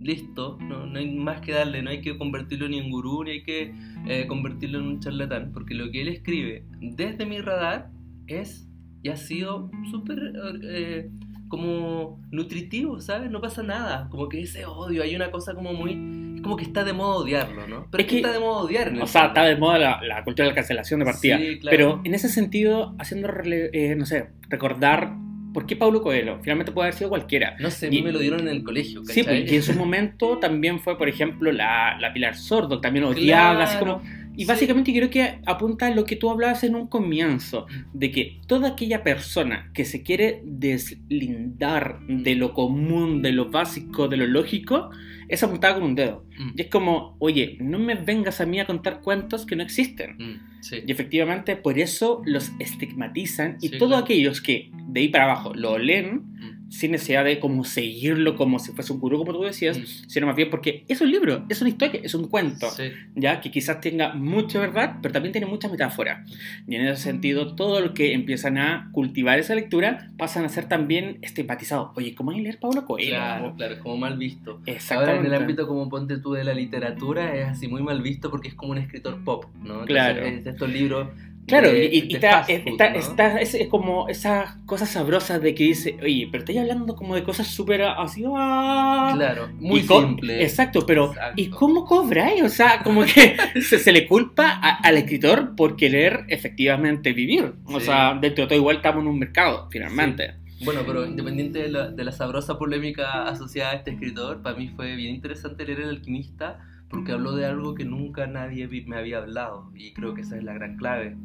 [0.00, 3.32] listo, no, no hay más que darle, no hay que convertirlo ni en gurú, ni
[3.32, 3.74] hay que
[4.06, 7.90] eh, convertirlo en un charlatán, porque lo que él escribe desde mi radar
[8.26, 8.68] es
[9.02, 10.32] y ha sido súper
[10.64, 11.10] eh,
[11.48, 13.30] como nutritivo, ¿sabes?
[13.30, 15.92] No pasa nada, como que ese odio, hay una cosa como muy...
[16.36, 17.86] Es como que está de moda odiarlo, ¿no?
[17.90, 18.88] Pero Es que está de moda odiar.
[18.88, 21.38] en el O sea, está de moda la, la cultura de la cancelación de partida.
[21.38, 21.76] Sí, claro.
[21.76, 25.14] Pero en ese sentido, haciendo, eh, no sé, recordar
[25.52, 26.38] por qué Pablo Coelho.
[26.42, 27.56] Finalmente puede haber sido cualquiera.
[27.58, 29.50] No sé, a mí Y- me lo dieron en el colegio, Sí, ¿cachai?
[29.52, 33.78] y en su momento también fue, por ejemplo, la, la Pilar Sordo, también odiada, así
[33.78, 34.02] como...
[34.38, 38.40] Y básicamente creo que apunta a lo que tú hablabas en un comienzo, de que
[38.46, 44.26] toda aquella persona que se quiere deslindar de lo común, de lo básico, de lo
[44.26, 44.90] lógico,
[45.28, 46.24] es apuntada con un dedo.
[46.38, 49.62] Mm, Y es como, oye, no me vengas a mí a contar cuentos que no
[49.62, 50.16] existen.
[50.18, 50.76] mm, sí.
[50.86, 54.04] Y efectivamente por eso los estigmatizan y Sí, todos claro.
[54.04, 58.58] aquellos que de ahí para abajo lo leen Mm, sin necesidad de como seguirlo como
[58.58, 61.44] si fuese un gurú, como tú decías, mm, sino más bien porque es un libro,
[61.48, 62.90] es una historia, es un cuento, sí.
[63.14, 66.24] ya que quizás tenga mucha verdad, pero también tiene mucha metáfora.
[66.66, 70.68] Y en ese sentido, todo lo que empiezan a cultivar esa lectura pasan a ser
[70.68, 71.90] también estigmatizados.
[71.96, 73.10] Oye, ¿cómo hay leer Pablo Coelho?
[73.10, 74.52] Claro, claro, como mal visto.
[74.52, 75.26] Ahora Exactamente.
[75.26, 78.48] en el ámbito como ponte tú de la literatura es así muy mal visto porque
[78.48, 79.80] es como un escritor pop, ¿no?
[79.80, 80.22] Entonces, Claro.
[80.22, 81.08] Es de estos libros.
[81.48, 83.38] Claro, de- y, de está, fast food, está, ¿no?
[83.38, 87.24] es, es como esas cosas sabrosas de que dice, oye, pero estoy hablando como de
[87.24, 89.12] cosas súper así, ah".
[89.16, 90.42] Claro, muy simple.
[90.42, 91.32] Exacto, pero Exacto.
[91.42, 92.42] ¿y cómo cobráis?
[92.42, 97.52] O sea, como que se, se le culpa a- al escritor por querer efectivamente vivir.
[97.64, 97.86] O Sí.
[97.86, 100.34] sea, dentro de todo igual estamos en un mercado, finalmente.
[100.64, 104.68] Bueno, pero independiente de la, de la sabrosa polémica asociada a este escritor, para mí
[104.74, 106.58] fue bien interesante leer El Alquimista
[106.90, 110.42] porque habló de algo que nunca nadie me había hablado y creo que esa es
[110.42, 111.16] la gran clave.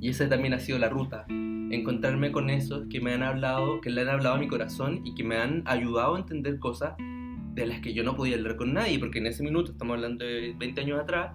[0.00, 1.26] Y esa también ha sido la ruta.
[1.28, 5.14] Encontrarme con esos que me han hablado, que le han hablado a mi corazón y
[5.14, 6.94] que me han ayudado a entender cosas
[7.54, 10.24] de las que yo no podía hablar con nadie, porque en ese minuto, estamos hablando
[10.24, 11.32] de 20 años atrás,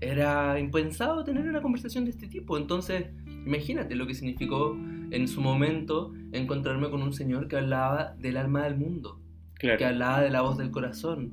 [0.00, 2.56] era impensado tener una conversación de este tipo.
[2.56, 3.06] Entonces,
[3.46, 4.76] imagínate lo que significó
[5.10, 9.20] en su momento encontrarme con un señor que hablaba del alma del mundo,
[9.58, 11.32] que hablaba de la voz del corazón,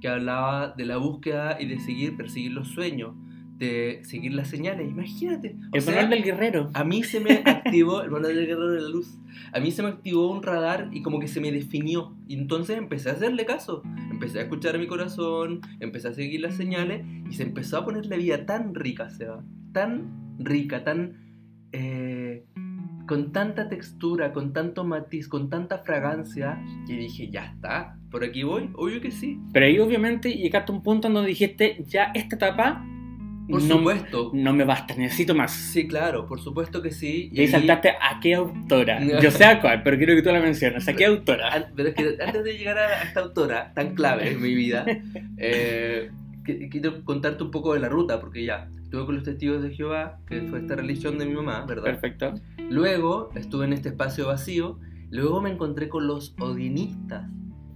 [0.00, 3.14] que hablaba de la búsqueda y de seguir, perseguir los sueños,
[3.58, 4.88] de seguir las señales.
[4.88, 5.56] Imagínate.
[5.72, 6.70] O El sea, del guerrero.
[6.74, 9.18] a mí se me activó el manual del guerrero de la luz.
[9.52, 12.14] A mí se me activó un radar y como que se me definió.
[12.28, 13.82] Y entonces empecé a hacerle caso.
[14.10, 18.06] Empecé a escuchar mi corazón, empecé a seguir las señales y se empezó a poner
[18.06, 19.42] la vida tan rica, Seba.
[19.72, 21.16] Tan rica, tan...
[21.72, 22.44] eh,
[23.06, 26.60] con tanta textura, con tanto matiz, con tanta fragancia.
[26.88, 28.68] Y dije, ya está, por aquí voy.
[28.74, 29.38] Obvio que sí.
[29.52, 32.84] Pero ahí obviamente llegaste a un punto en donde dijiste, ya esta etapa
[33.48, 34.30] Por no, supuesto.
[34.34, 35.52] no me basta, necesito más.
[35.52, 37.30] Sí, claro, por supuesto que sí.
[37.32, 39.00] Y ahí saltaste a qué autora.
[39.22, 40.88] Yo sé a cuál, pero quiero que tú la menciones.
[40.88, 41.70] ¿A qué autora?
[41.74, 44.84] Pero es que antes de llegar a esta autora tan clave en mi vida,
[45.36, 46.10] eh,
[46.70, 50.18] quiero contarte un poco de la ruta, porque ya estuve con los testigos de Jehová,
[50.28, 51.84] que fue esta religión de mi mamá, ¿verdad?
[51.84, 52.34] Perfecto.
[52.70, 54.78] Luego estuve en este espacio vacío,
[55.10, 57.30] luego me encontré con los odinistas,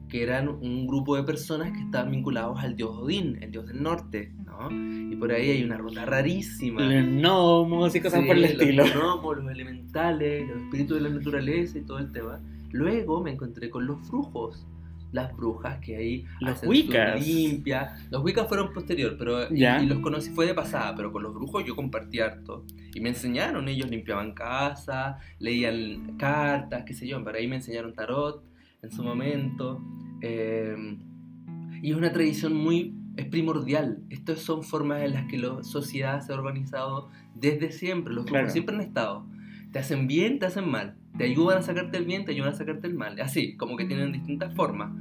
[0.09, 3.83] que eran un grupo de personas que estaban vinculados al dios Odín, el dios del
[3.83, 4.33] norte,
[4.69, 5.13] ¿no?
[5.13, 6.83] Y por ahí hay una ruta rarísima.
[6.83, 8.85] Los gnomos y cosas Sí, por el los estilo.
[8.95, 12.41] gnomos, los elementales, los espíritus de la naturaleza y todo el tema.
[12.73, 14.67] Luego me encontré con los brujos,
[15.13, 17.27] las brujas que ahí Los Wiccas.
[17.27, 17.97] limpia.
[18.11, 21.35] Los wicas fueron posterior, pero y- y, los conocí fue de pasada, pero con los
[21.35, 27.23] brujos yo compartí harto y me enseñaron, ellos limpiaban casa, leían cartas, qué sé yo,
[27.25, 28.45] para ahí me enseñaron tarot
[28.83, 29.83] en su momento.
[30.23, 30.77] eh,
[31.83, 34.03] y es una tradición muy es primordial.
[34.11, 38.13] Estas son formas en las que la sociedad se ha organizado desde siempre.
[38.15, 38.51] Los grupos Claro.
[38.51, 39.27] siempre han estado.
[39.73, 40.97] Te hacen bien, te hacen mal.
[41.17, 43.21] Te ayudan a sacarte el bien, te ayudan a sacarte el mal.
[43.21, 44.93] Así, como que tienen distintas formas.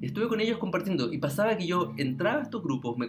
[0.00, 1.12] Y estuve con ellos compartiendo.
[1.12, 3.08] Y pasaba que yo entraba a estos grupos, me,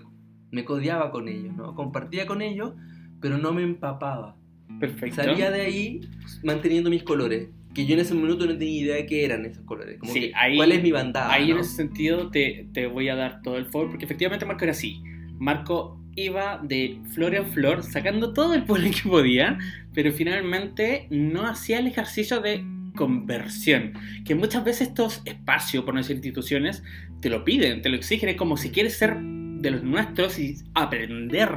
[0.52, 1.74] me codeaba con ellos, ¿no?
[1.76, 2.74] Compartía con ellos,
[3.20, 4.36] pero no me empapaba.
[4.80, 5.18] Perfecto.
[5.24, 6.02] Salía de ahí
[6.44, 7.50] manteniendo mis colores.
[7.74, 9.98] Que yo en ese momento no tenía idea de qué eran esos colores.
[10.00, 11.32] Como Sí, que, ahí- ¿Cuál es mi bandada?
[11.32, 14.64] Ahí en ese sentido te, te voy a dar todo el favor, porque efectivamente Marco
[14.66, 15.02] era así.
[15.40, 19.58] Marco iba de flor en flor, sacando todo el polen que podía,
[19.94, 22.64] pero finalmente no hacía el ejercicio de
[22.96, 23.94] conversión,
[24.26, 26.84] que muchas veces estos espacios, por no decir instituciones,
[27.22, 30.56] te lo piden, te lo exigen, es como si quieres ser de los nuestros y
[30.74, 31.50] aprender,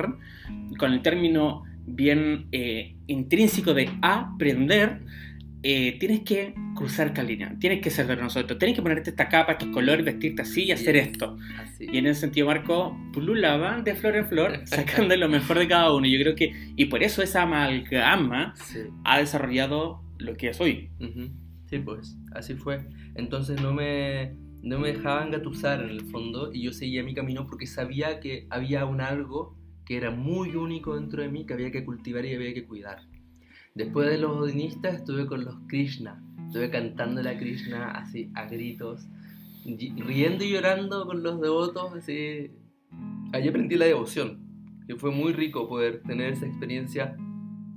[0.79, 5.01] con el término bien eh, intrínseco de aprender,
[5.67, 9.53] eh, tienes que cruzar línea, tienes que ser de nosotros, tienes que ponerte esta capa,
[9.53, 11.39] estos colores, vestirte así y hacer esto.
[11.59, 11.87] Así.
[11.91, 15.95] Y en ese sentido, Marco pululaba de flor en flor, sacando lo mejor de cada
[15.95, 16.07] uno.
[16.07, 18.81] Yo creo que, y por eso esa amalgama Sí.
[19.05, 20.91] ha desarrollado lo que es hoy.
[21.71, 22.87] Sí, pues, así fue.
[23.15, 27.47] Entonces no me, no me dejaban gatusar en el fondo y yo seguía mi camino
[27.49, 31.71] porque sabía que había un algo que era muy único dentro de mí que había
[31.71, 32.99] que cultivar y había que cuidar.
[33.75, 36.23] Después de los odinistas estuve con los Krishna.
[36.47, 39.09] Estuve cantando la Krishna así a gritos,
[39.67, 42.53] riendo y llorando con los devotos así.
[43.33, 44.39] Ahí aprendí la devoción,
[44.87, 47.17] que fue muy rico poder tener esa experiencia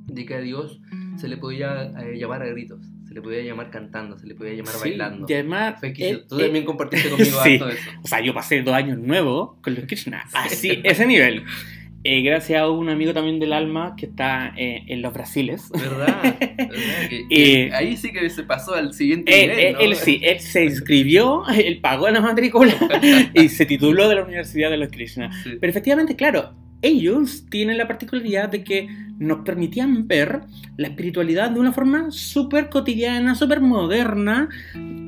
[0.05, 0.79] de que a Dios
[1.15, 4.53] se le podía eh, llamar a gritos, se le podía llamar cantando, se le podía
[4.53, 5.25] llamar Sí, bailando.
[5.27, 7.53] Y además, él- Tú también compartiste conmigo Sí.
[7.55, 7.89] harto eso.
[8.03, 11.43] o sea, yo pasé dos años nuevos con los Krishna, así, ese nivel.
[12.03, 15.69] Eh, gracias a un amigo también del alma que está eh, en los Brasiles.
[15.71, 16.21] ¿Verdad?
[16.39, 17.09] ¿Verdad?
[17.09, 19.79] Que- Eh, que ahí sí que se pasó al siguiente Él, nivel, él- ¿no?
[19.81, 22.73] él sí, él se inscribió, él pagó la matrícula
[23.33, 25.31] y se tituló de la Universidad de los Krishna.
[25.43, 25.53] Sí.
[25.59, 30.41] Pero efectivamente, claro, ellos tienen la particularidad de que nos permitían ver
[30.77, 34.47] la espiritualidad de una forma súper cotidiana, súper moderna.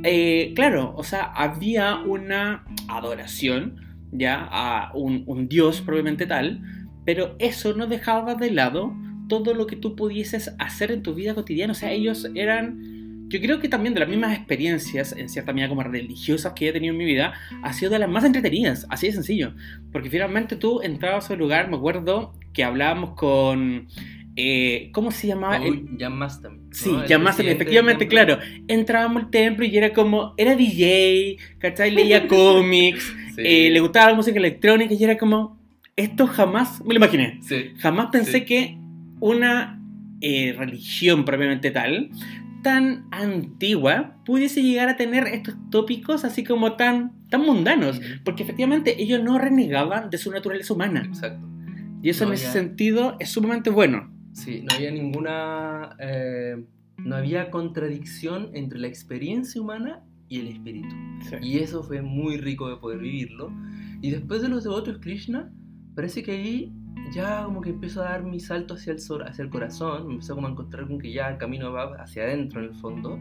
[0.04, 3.75] Eh, claro, o sea, había una adoración
[4.12, 6.62] ya a un, un dios propiamente tal,
[7.10, 8.93] pero eso no dejaba de lado
[9.28, 11.72] todo lo que tú pudieses hacer en tu vida cotidiana.
[11.72, 15.69] O sea, ellos eran, yo creo que también de las mismas experiencias, en cierta medida
[15.69, 19.08] como religiosas que he tenido en mi vida, ha sido de las más entretenidas, así
[19.08, 19.54] de sencillo.
[19.91, 23.88] Porque finalmente tú entrabas a un lugar, me acuerdo que hablábamos con...
[24.36, 25.60] eh, ¿Cómo se llamaba?
[25.62, 26.67] Uy, Yamastami, ¿no?
[26.72, 28.38] Sí, presidente efectivamente, claro.
[28.67, 31.89] Entrábamos al templo y era como, era DJ, ¿cachai?
[31.89, 33.41] Leía cómics, Sí.
[33.45, 35.59] eh, le gustaba la música electrónica y era como,
[36.00, 37.39] esto jamás me lo imaginé.
[37.41, 37.72] Sí.
[37.78, 38.45] Jamás pensé Sí.
[38.45, 38.78] que
[39.20, 39.76] una
[40.22, 42.10] eh, religión propiamente tal,
[42.62, 48.00] tan antigua, pudiese llegar a tener estos tópicos así como tan, tan mundanos.
[48.00, 48.06] Ujú.
[48.26, 51.04] Porque efectivamente ellos no renegaban de su naturaleza humana.
[51.06, 51.47] Exacto.
[52.02, 52.52] Y eso No, en ese ya.
[52.52, 54.12] sentido es sumamente bueno.
[54.34, 55.95] Sí, no había ninguna.
[56.00, 56.56] eh,
[56.97, 60.93] no había contradicción entre la experiencia humana y el espíritu.
[61.41, 63.54] Y eso fue muy rico de poder vivirlo.
[64.02, 65.50] Y después de los devotos Krishna,
[66.00, 66.72] parece que ahí
[67.12, 70.08] ya como que empiezo a dar mi salto hacia el, sol, hacia el corazón.
[70.08, 72.76] Me empezó como a encontrar con que ya el camino va hacia adentro en el
[72.76, 73.20] fondo.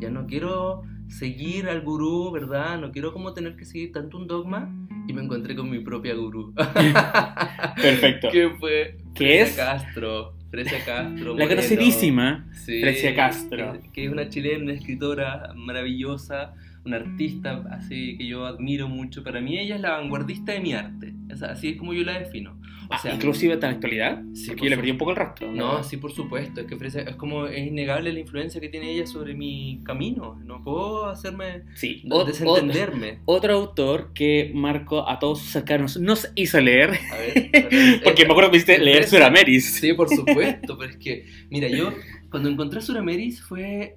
[0.00, 2.80] Ya no quiero seguir al gurú, ¿verdad?
[2.80, 4.74] No quiero como tener que seguir tanto un dogma.
[5.06, 6.54] Y me encontré con mi propia gurú.
[7.76, 8.30] Perfecto.
[8.32, 10.32] que fue que es Castro.
[10.50, 11.36] Frecia Castro.
[11.36, 13.74] la conocidísima Sí, Frecia Castro.
[13.82, 16.54] Que, que es una chilena, escritora maravillosa,
[16.84, 19.22] una artista así que yo admiro mucho.
[19.24, 21.14] Para mí ella es la vanguardista de mi arte.
[21.30, 22.52] O así es como yo la defino.
[22.52, 25.16] O Ah, sea, inclusive hasta la actualidad, Sí, porque yo le perdí un poco el
[25.16, 25.50] rastro.
[25.50, 26.60] No, sí, por supuesto.
[26.60, 30.38] Es que Frecia, es como es innegable la influencia que tiene ella sobre mi camino.
[30.44, 33.20] No puedo hacerme Sí, no, o- o- desentenderme.
[33.24, 37.50] otro autor que Marco a todos sus cercanos nos hizo leer, A ver,
[38.04, 39.04] porque me acuerdo que me hiciste leer.
[39.08, 39.76] Surameris.
[39.80, 41.90] Sí, por supuesto, pero es que, mira, yo
[42.30, 43.96] cuando encontré Surameris fue.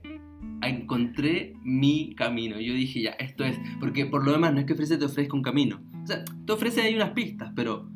[0.62, 2.60] Encontré mi camino.
[2.60, 3.58] Yo dije, ya, esto es.
[3.80, 5.82] Porque por lo demás, no es que Frecia te ofrezca un camino.
[6.04, 7.90] O sea, te ofrece ahí unas pistas, pero.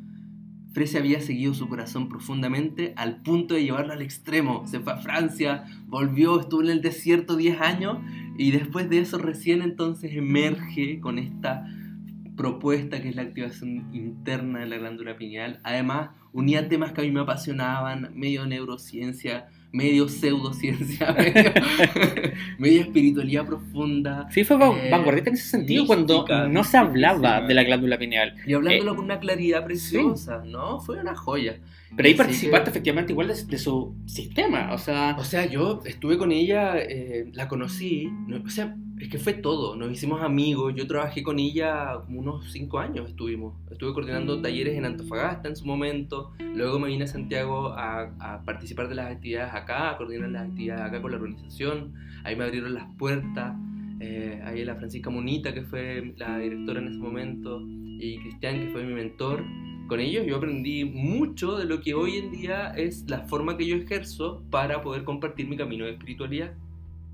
[0.72, 4.66] Frecia había seguido su corazón profundamente al punto de llevarlo al extremo.
[4.66, 7.98] Se fue a Francia, volvió, estuvo en el desierto 10 años
[8.38, 11.66] y después de eso recién entonces emerge con esta
[12.36, 15.60] propuesta que es la activación interna de la glándula pineal.
[15.62, 21.52] Además, unía temas que a mí me apasionaban, medio neurociencia, medio pseudociencia, medio,
[22.58, 24.28] medio espiritualidad profunda.
[24.30, 27.98] Sí, fue Eh, vanguardista en ese sentido mística, cuando no se hablaba de la glándula
[27.98, 28.34] pineal.
[28.46, 30.80] Y hablándolo Eh, con una claridad preciosa, ¿no?
[30.80, 31.56] Fue una joya.
[31.96, 35.80] Pero ahí participaste que- efectivamente igual de, de su sistema, o sea, O sea, yo
[35.84, 40.22] estuve con ella, eh, la conocí, no- o sea, es que fue todo, nos hicimos
[40.22, 45.48] amigos, yo trabajé con ella como unos cinco años estuvimos, estuve coordinando talleres en Antofagasta
[45.48, 49.90] en su momento, luego me vine a Santiago a, a participar de las actividades acá,
[49.90, 53.56] a coordinar las actividades acá con la organización, ahí me abrieron las puertas,
[54.00, 58.68] eh, ahí la Francisca Munita, que fue la directora en ese momento, y Cristian, que
[58.72, 59.44] fue mi mentor.
[59.92, 63.66] Con ellos yo aprendí mucho de lo que hoy en día es la forma que
[63.66, 66.54] yo ejerzo para poder compartir mi camino de espiritualidad.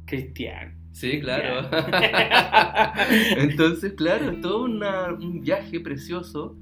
[0.06, 0.76] Cristian.
[0.92, 1.68] Sí, claro.
[3.36, 6.54] Entonces, claro, es todo una- un viaje precioso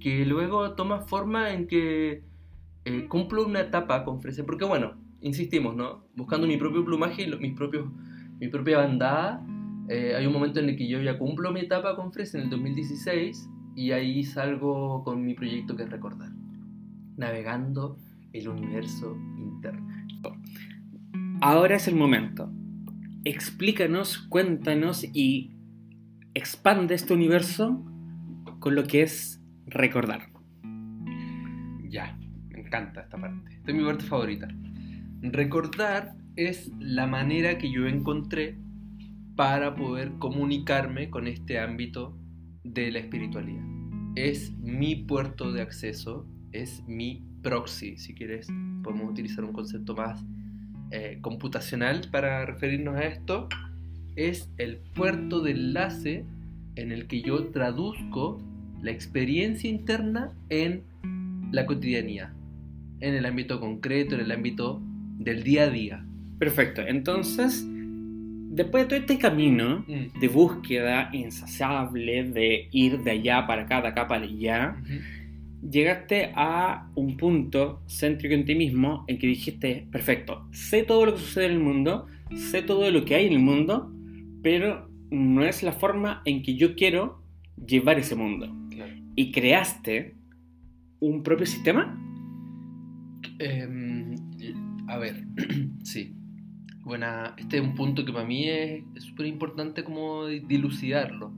[0.00, 2.24] que luego toma forma en que
[2.84, 4.44] eh, cumplo una etapa con Fresia.
[4.44, 6.04] Porque bueno, insistimos, ¿no?
[6.16, 7.86] Buscando mi propio plumaje y lo- mis propios,
[8.40, 9.46] mi propia bandada,
[9.88, 12.46] eh, hay un momento en el que yo ya cumplo mi etapa con Fresia en
[12.46, 13.48] el 2016
[13.80, 16.28] y ahí salgo con mi proyecto que es recordar.
[17.16, 17.96] Navegando
[18.34, 19.88] el universo interno.
[21.40, 22.52] Ahora es el momento.
[23.24, 25.52] Explícanos, cuéntanos y
[26.34, 27.82] expande este universo
[28.58, 30.28] con lo que es recordar.
[31.88, 32.18] Ya,
[32.50, 33.54] me encanta esta parte.
[33.54, 34.48] Esta es mi parte favorita.
[35.22, 38.58] Recordar es la manera que yo encontré
[39.36, 42.19] para poder comunicarme con este ámbito
[42.64, 43.64] de la espiritualidad.
[44.16, 48.48] Es mi puerto de acceso, es mi proxy, si quieres,
[48.82, 50.24] podemos utilizar un concepto más
[50.90, 53.48] eh, computacional para referirnos a esto.
[54.16, 56.24] Es el puerto de enlace
[56.76, 58.40] en el que yo traduzco
[58.82, 60.82] la experiencia interna en
[61.52, 62.32] la cotidianidad,
[63.00, 64.80] en el ámbito concreto, en el ámbito
[65.18, 66.06] del día a día.
[66.38, 66.82] Perfecto.
[66.82, 67.66] Entonces,
[68.50, 73.88] después de todo este camino de búsqueda insaciable, de ir de allá para acá, de
[73.88, 74.76] acá para allá,
[75.62, 81.14] llegaste a un punto céntrico en ti mismo en que dijiste, perfecto, sé todo lo
[81.14, 83.92] que sucede en el mundo, sé todo lo que hay en el mundo,
[84.42, 87.22] pero no es la forma en que yo quiero
[87.64, 88.52] llevar ese mundo.
[88.70, 88.92] Claro.
[89.14, 90.16] Y creaste
[90.98, 91.96] un propio sistema.
[93.38, 94.16] Em,
[94.88, 95.24] a ver,
[95.84, 96.16] sí.
[96.90, 101.32] Buena, este es un punto que para mí es súper importante como di- dilucidarlo.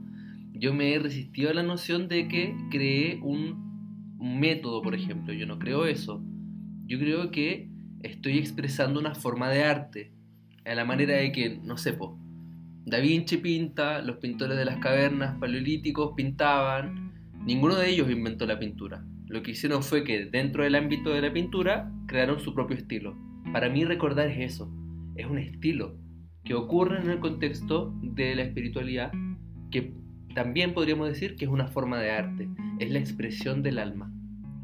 [0.51, 5.31] Yo me he resistido a la noción de que creé un método, por ejemplo.
[5.31, 6.23] Yo no creo eso.
[6.87, 7.69] Yo creo que
[8.01, 10.11] estoy expresando una forma de arte.
[10.65, 12.17] A la manera de que, no sé, po,
[12.87, 17.13] Da Vinci pinta, los pintores de las cavernas paleolíticos pintaban.
[17.45, 19.05] Ninguno de ellos inventó la pintura.
[19.27, 23.15] Lo que hicieron fue que dentro del ámbito de la pintura crearon su propio estilo.
[23.51, 24.73] Para mí recordar es eso,
[25.15, 25.95] es un estilo
[26.43, 29.11] que ocurre en el contexto de la espiritualidad,
[29.71, 29.93] que
[30.35, 32.49] también podríamos decir que es una forma de arte,
[32.79, 34.11] es la expresión del alma.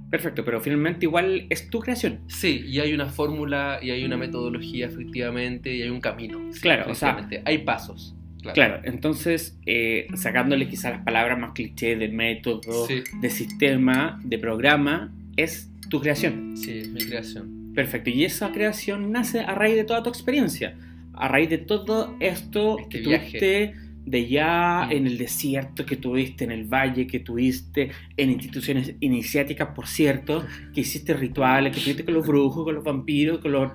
[0.10, 2.22] Perfecto, pero finalmente igual es tu creación.
[2.28, 6.39] Sí, y hay una fórmula, y hay una metodología efectivamente, y hay un camino.
[6.52, 8.16] sí, Claro, o sea- hay pasos.
[8.54, 14.39] Claro, entonces eh, sacándole quizás las palabras más cliché de método, Sí, de sistema, de
[14.39, 16.56] programa, es tu creación.
[16.58, 17.59] sí, es mi creación.
[17.80, 20.75] Perfecto, y esa creación nace a raíz de toda tu experiencia,
[21.13, 23.25] a raíz de todo esto Este que viaje.
[23.30, 23.75] tuviste
[24.05, 24.91] de ya Mm.
[24.91, 30.45] en el desierto, que tuviste en el valle, que tuviste en instituciones iniciáticas, por cierto,
[30.73, 33.71] que hiciste rituales, que tuviste con los brujos, con los vampiros, con los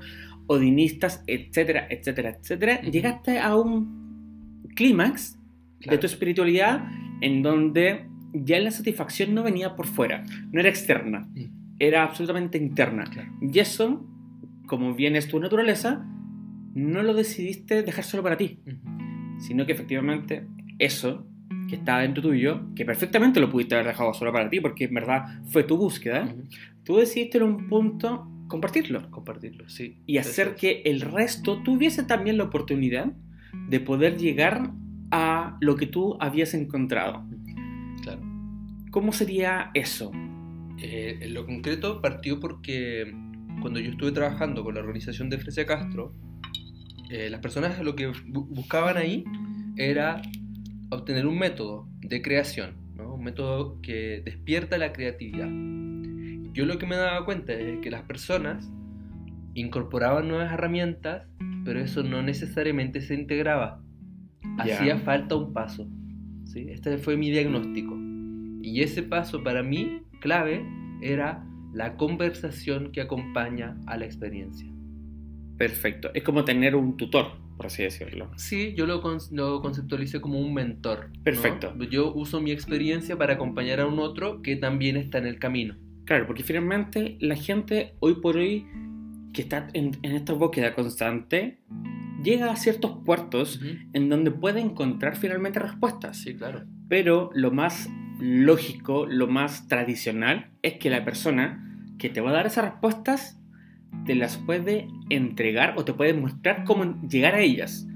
[0.49, 5.39] odinistas, etcétera, etcétera, etcétera, llegaste a un clímax
[5.81, 6.87] de tu espiritualidad
[7.23, 11.27] en donde ya la satisfacción no venía por fuera, no era externa,
[11.79, 13.05] era absolutamente interna.
[13.05, 13.31] Claro.
[13.41, 14.07] Y eso,
[14.67, 16.07] como bien es tu naturaleza,
[16.75, 18.59] no lo decidiste dejar solo para ti,
[19.39, 20.47] sino que efectivamente
[20.79, 21.27] eso
[21.69, 24.95] que está dentro tuyo, que perfectamente lo pudiste haber dejado solo para ti, porque en
[24.95, 26.35] verdad fue tu búsqueda,
[26.85, 30.03] tú decidiste en un punto compartirlo Compartirlo, sí.
[30.07, 30.55] y hacer es.
[30.57, 33.13] que el resto tuviese también la oportunidad
[33.69, 34.73] de poder llegar
[35.11, 37.25] a lo que tú habías encontrado.
[38.03, 38.21] Claro.
[38.91, 40.13] ¿Cómo sería eso?
[40.83, 43.13] Eh, en lo concreto partió porque
[43.61, 46.13] cuando yo estuve trabajando con la organización de Fresia Castro,
[47.11, 49.25] eh, las personas lo que bu- buscaban ahí
[49.77, 50.21] era
[50.91, 53.15] obtener un método de creación, ¿no?
[53.15, 55.49] un método que despierta la creatividad.
[56.53, 58.71] Yo lo que me daba cuenta es que las personas
[59.55, 61.27] incorporaban nuevas herramientas,
[61.65, 63.81] pero eso no necesariamente se integraba.
[64.59, 65.89] Hacía falta un paso.
[66.45, 66.67] ¿sí?
[66.69, 67.97] Este fue mi diagnóstico.
[68.63, 70.67] Y ese paso para mí, clave,
[71.03, 71.45] era
[71.75, 74.67] la conversación que acompaña a la experiencia.
[75.59, 76.11] Perfecto.
[76.15, 78.31] Es como tener un tutor, por así decirlo.
[78.37, 81.11] Sí, yo lo, con- lo conceptualicé como un mentor.
[81.17, 81.23] ¿no?
[81.23, 81.75] Perfecto.
[81.91, 85.77] Yo uso mi experiencia para acompañar a un otro que también está en el camino.
[86.07, 88.67] Claro, porque finalmente la gente hoy por hoy
[89.35, 91.61] que está en, en esta búsqueda constante
[92.23, 93.61] llega a ciertos puertos
[93.93, 96.17] en donde puede encontrar finalmente respuestas.
[96.19, 96.65] Sí, claro.
[96.89, 97.89] Pero lo más
[98.25, 103.39] lógico, lo más tradicional es que la persona que te va a dar esas respuestas
[104.07, 107.87] te las puede entregar o te puede mostrar cómo llegar a ellas.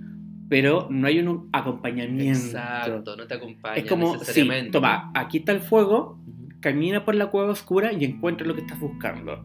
[0.51, 2.39] Pero no hay un acompañamiento.
[2.39, 4.71] Exacto, no te acompaña Es como, sí, necesariamente.
[4.71, 6.21] toma, aquí está el fuego,
[6.61, 9.45] camina por la cueva oscura y encuentra lo que estás buscando.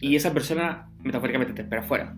[0.00, 2.16] Y esa persona, metafóricamente, te espera afuera.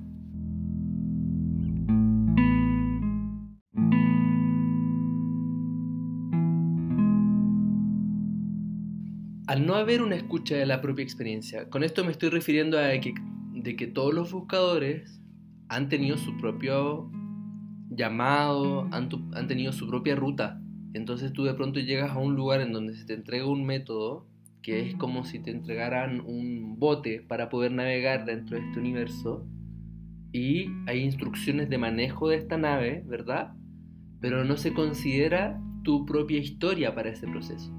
[9.49, 12.91] Al no haber una escucha de la propia experiencia, con esto me estoy refiriendo a
[13.01, 13.15] que,
[13.55, 15.23] de que todos los buscadores
[15.71, 17.11] han tenido su propio
[17.89, 20.61] llamado, han, tu- han tenido su propia ruta.
[20.93, 24.27] Entonces tú de pronto llegas a un lugar en donde se te entrega un método
[24.61, 29.47] que es como si te entregaran un bote para poder navegar dentro de este universo
[30.31, 33.55] y hay instrucciones de manejo de esta nave, ¿verdad?
[34.21, 37.73] Pero no se considera tu propia historia para ese proceso.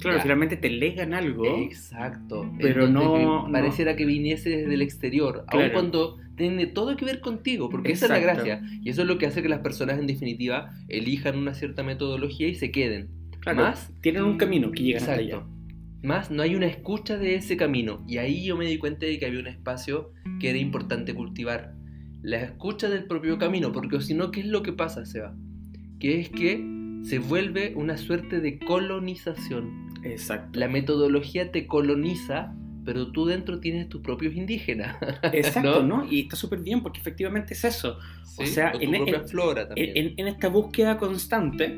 [0.00, 0.22] Claro, Ya.
[0.22, 1.44] finalmente te legan algo.
[1.62, 2.50] Exacto.
[2.58, 3.48] Pero no- que no.
[3.52, 5.72] Pareciera que viniese desde el exterior, aun Claro.
[5.72, 8.44] cuando tiene todo que ver contigo, porque esa es la Exacto.
[8.44, 8.62] gracia.
[8.82, 12.48] Y eso es lo que hace que las personas, en definitiva, elijan una cierta metodología
[12.48, 13.08] y se queden.
[13.40, 15.34] Claro, Más, tienen un camino que llegan hasta allá.
[15.36, 15.50] exacto.
[16.02, 18.02] Más, no hay una escucha de ese camino.
[18.08, 21.74] Y ahí yo me di cuenta de que había un espacio que era importante cultivar.
[22.22, 25.34] La escucha del propio camino, porque si no, ¿qué es lo que pasa, Seba?
[25.98, 26.64] Que es que
[27.02, 29.89] se vuelve una suerte de colonización.
[30.04, 30.58] Exacto.
[30.58, 34.96] La metodología te coloniza, pero tú dentro tienes tus propios indígenas.
[35.32, 35.98] Exacto, ¿no?
[36.04, 36.10] ¿no?
[36.12, 37.98] Y está súper bien porque efectivamente es eso.
[38.24, 38.46] ¿sí?
[38.46, 39.92] sea, o tu en- propia en- flora también.
[39.96, 41.76] En, en esta búsqueda constante,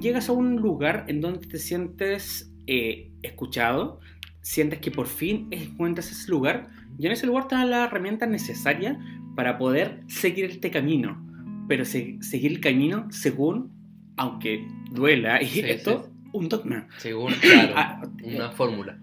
[0.00, 4.00] llegas a un lugar en donde te sientes eh, escuchado,
[4.42, 6.68] sientes que por fin encuentras ese lugar,
[6.98, 8.98] y en ese lugar te dan la herramienta necesaria
[9.36, 11.24] para poder seguir este camino.
[11.68, 13.70] Pero se- seguir el camino según,
[14.16, 16.10] aunque duela, y Sí, esto, sí.
[16.32, 16.86] Un dogma.
[16.98, 18.98] Según, claro, Ah, una fórmula.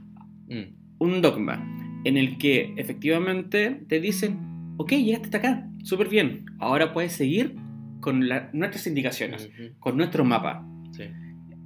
[0.50, 0.76] Mm.
[1.00, 1.62] un dogma
[2.06, 4.40] en el que efectivamente te dicen,
[4.78, 7.56] ok, llegaste hasta acá, súper bien, ahora puedes seguir
[8.00, 9.50] con la- nuestras indicaciones,
[9.80, 10.66] con nuestro mapa.
[10.92, 11.04] sí.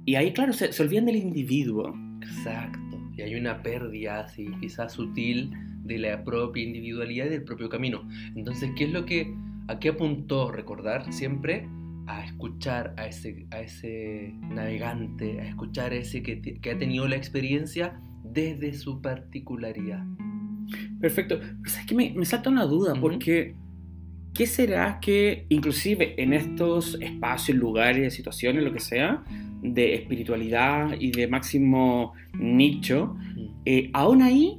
[0.04, 1.94] Y ahí, claro, se, se olvidan del individuo.
[2.22, 3.00] Exacto.
[3.16, 5.52] Y hay una pérdida así, quizás sutil,
[5.84, 8.08] de la propia individualidad y del propio camino.
[8.34, 9.32] Entonces, ¿qué es lo que,
[9.68, 11.68] a qué apuntó recordar siempre?
[12.06, 17.06] A escuchar a ese, a ese navegante, a escuchar a ese que, que ha tenido
[17.08, 20.04] la experiencia desde su particularidad.
[21.00, 21.38] Perfecto.
[21.40, 23.54] Pero sabes que me, me salta una duda, porque
[24.34, 29.22] ¿qué será que, inclusive en estos espacios, lugares, situaciones, lo que sea,
[29.62, 33.16] de espiritualidad y de máximo nicho,
[33.64, 34.58] eh, aún ahí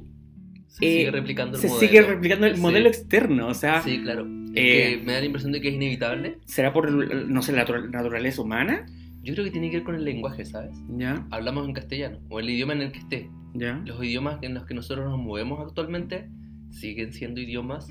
[0.66, 1.86] Se Eh, sigue replicando el se modelo.
[1.88, 2.60] sigue replicando el Sí.
[2.60, 3.46] modelo externo?
[3.48, 4.26] O sea, Sí, claro.
[4.56, 6.38] Eh, me da la impresión de que es inevitable.
[6.44, 8.86] ¿será por, no sé, la natura- naturaleza humana?
[9.22, 10.76] Yo creo que tiene que ver con el lenguaje, ¿sabes?
[10.96, 13.30] Ya, Hablamos en castellano, o el idioma en el que esté.
[13.54, 13.80] ya.
[13.86, 16.28] Los idiomas en los que nosotros nos movemos actualmente
[16.70, 17.88] siguen siendo idiomas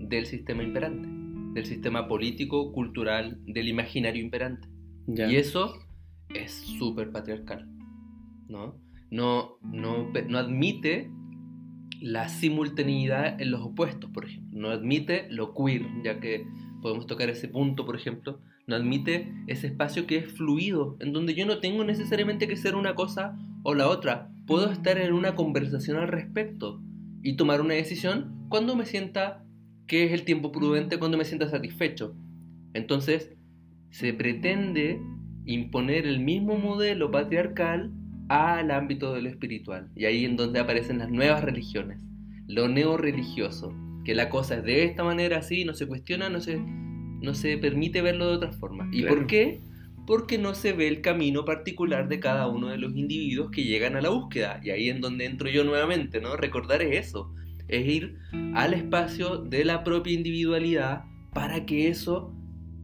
[0.00, 1.08] del sistema imperante,
[1.54, 4.68] del sistema político, cultural, del imaginario imperante.
[5.06, 5.30] ya.
[5.30, 5.74] Y eso
[6.34, 7.68] es súper patriarcal,
[8.48, 8.80] ¿no?
[9.10, 11.10] No, no, no admite
[12.02, 14.60] la simultaneidad en los opuestos, por ejemplo.
[14.60, 16.44] No admite lo queer, ya que
[16.82, 18.40] podemos tocar ese punto, por ejemplo.
[18.66, 22.74] No admite ese espacio que es fluido, en donde yo no tengo necesariamente que ser
[22.74, 24.30] una cosa o la otra.
[24.46, 26.82] Puedo estar en una conversación al respecto
[27.22, 29.44] y tomar una decisión cuando me sienta
[29.86, 32.16] que es el tiempo prudente, cuando me sienta satisfecho.
[32.74, 33.32] Entonces,
[33.90, 35.00] se pretende
[35.44, 37.92] imponer el mismo modelo patriarcal
[38.32, 39.90] al ámbito de lo espiritual.
[39.94, 42.00] Y ahí en donde aparecen las nuevas religiones,
[42.46, 43.74] lo neorreligioso,
[44.04, 47.58] que la cosa es de esta manera así, no se cuestiona, no se, no se
[47.58, 48.88] permite verlo de otra forma.
[48.92, 49.16] ¿Y Claro.
[49.16, 49.60] por qué?
[50.06, 53.96] Porque no se ve el camino particular de cada uno de los individuos que llegan
[53.96, 54.60] a la búsqueda.
[54.62, 56.36] Y ahí en donde entro yo nuevamente, ¿no?
[56.36, 57.32] Recordar es eso,
[57.68, 58.16] es ir
[58.54, 62.34] al espacio de la propia individualidad para que eso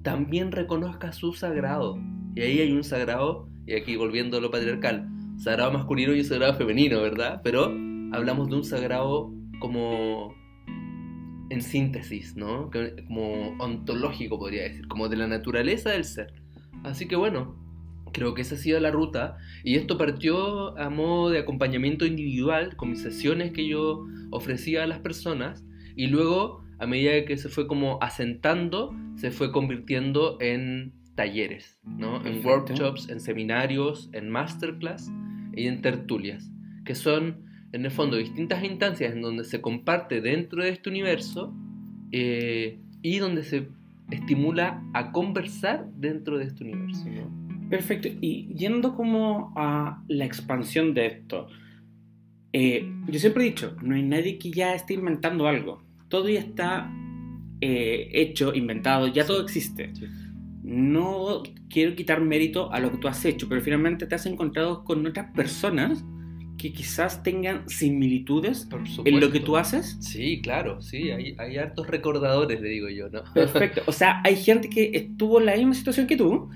[0.03, 1.99] también reconozca su sagrado.
[2.37, 5.09] Y ahí hay un sagrado, y aquí volviendo a lo patriarcal,
[5.39, 7.41] sagrado masculino y un sagrado femenino, ¿verdad?
[7.43, 7.73] Pero
[8.13, 10.35] hablamos de un sagrado como
[11.51, 12.71] en síntesis, ¿no?
[13.07, 16.35] Como ontológico, podría decir, como de la naturaleza del ser.
[16.85, 17.57] Así que bueno,
[18.13, 19.37] creo que esa ha sido la ruta.
[19.65, 24.87] Y esto partió a modo de acompañamiento individual, con mis sesiones que yo ofrecía a
[24.87, 25.65] las personas.
[25.97, 32.17] Y luego, a medida que se fue como asentando, se fue convirtiendo en talleres, ¿no?
[32.19, 32.49] En Perfecto.
[32.49, 35.11] workshops, en seminarios, en masterclass
[35.59, 36.51] y en tertulias,
[36.85, 41.55] que son en el fondo distintas instancias en donde se comparte dentro de este universo
[42.13, 43.69] eh, y donde se
[44.11, 47.05] estimula a conversar dentro de este universo.
[47.09, 47.69] ¿no?
[47.69, 48.09] Perfecto.
[48.21, 51.49] Y yendo como a la expansión de esto,
[52.53, 55.83] eh, yo siempre he dicho, no hay nadie que ya esté inventando algo.
[56.09, 56.91] Todo ya está
[57.61, 59.93] eh, hecho, inventado, ya todo existe.
[60.69, 64.85] No quiero quitar mérito a lo que tú has hecho, pero finalmente te has encontrado
[64.85, 66.05] con otras personas
[66.59, 68.69] que quizás tengan similitudes
[69.05, 69.97] en lo que tú haces.
[70.01, 73.23] Sí, claro, sí, hay, hay hartos recordadores, le digo yo, ¿no?
[73.33, 73.83] Perfecto.
[73.87, 76.51] O sea, hay gente que estuvo en la misma situación que tú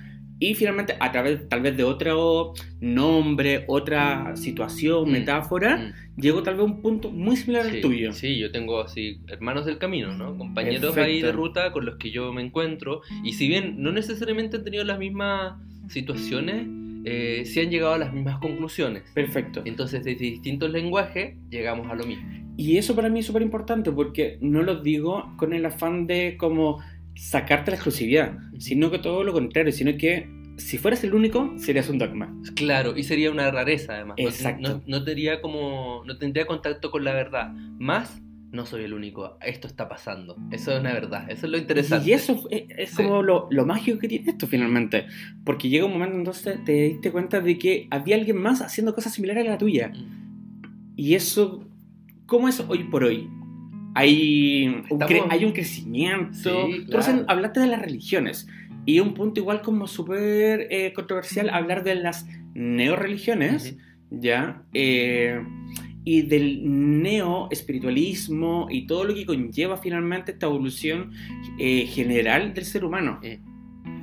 [0.50, 6.20] y finalmente a través tal vez de otro nombre, otra situación, Mm, metáfora, Mm.
[6.20, 8.12] llegó tal vez a un punto muy similar Sí, al tuyo.
[8.12, 10.36] sí, yo tengo así hermanos del camino, ¿no?
[10.36, 13.02] Compañeros ahí de ruta con los que yo me encuentro.
[13.22, 15.54] Y si bien no necesariamente han tenido las mismas
[15.88, 16.66] situaciones,
[17.04, 19.02] eh, sí han llegado a las mismas conclusiones.
[19.14, 19.62] Perfecto.
[19.64, 22.28] Entonces, desde distintos lenguajes, llegamos a lo mismo.
[22.56, 26.36] Y eso para mí es súper importante porque no lo digo con el afán de
[26.38, 26.80] como
[27.14, 31.88] sacarte la exclusividad, sino que todo lo contrario, sino que si fueras el único, serías
[31.88, 32.34] un dogma.
[32.54, 34.16] Claro, y sería una rareza además.
[34.18, 34.82] Exacto.
[34.86, 37.52] No, no tendría como, no tendría contacto con la verdad.
[37.78, 38.20] Más,
[38.52, 39.38] no soy el único.
[39.40, 40.36] Esto está pasando.
[40.50, 41.28] Eso es una verdad.
[41.30, 42.10] Eso es lo interesante.
[42.10, 42.96] Y eso es, es Sí.
[42.96, 45.06] como lo, lo mágico que tiene esto finalmente.
[45.42, 49.14] Porque llega un momento entonces te diste cuenta de que había alguien más haciendo cosas
[49.14, 49.88] similares a la tuya.
[49.88, 50.92] Mm.
[50.96, 51.66] Y eso,
[52.26, 53.28] ¿cómo es hoy por hoy?
[53.94, 56.32] Hay un, Estamos- hay un crecimiento.
[56.32, 57.24] Sí, claro.
[57.28, 58.48] hablaste de las religiones.
[58.86, 63.76] Y un punto igual como súper eh, controversial hablar de las neoreligiones,
[64.10, 64.62] ¿ya?
[64.74, 65.40] Eh,
[66.04, 66.62] y del
[67.02, 71.12] neo-espiritualismo y todo lo que conlleva finalmente esta evolución
[71.58, 73.20] eh, general del ser humano.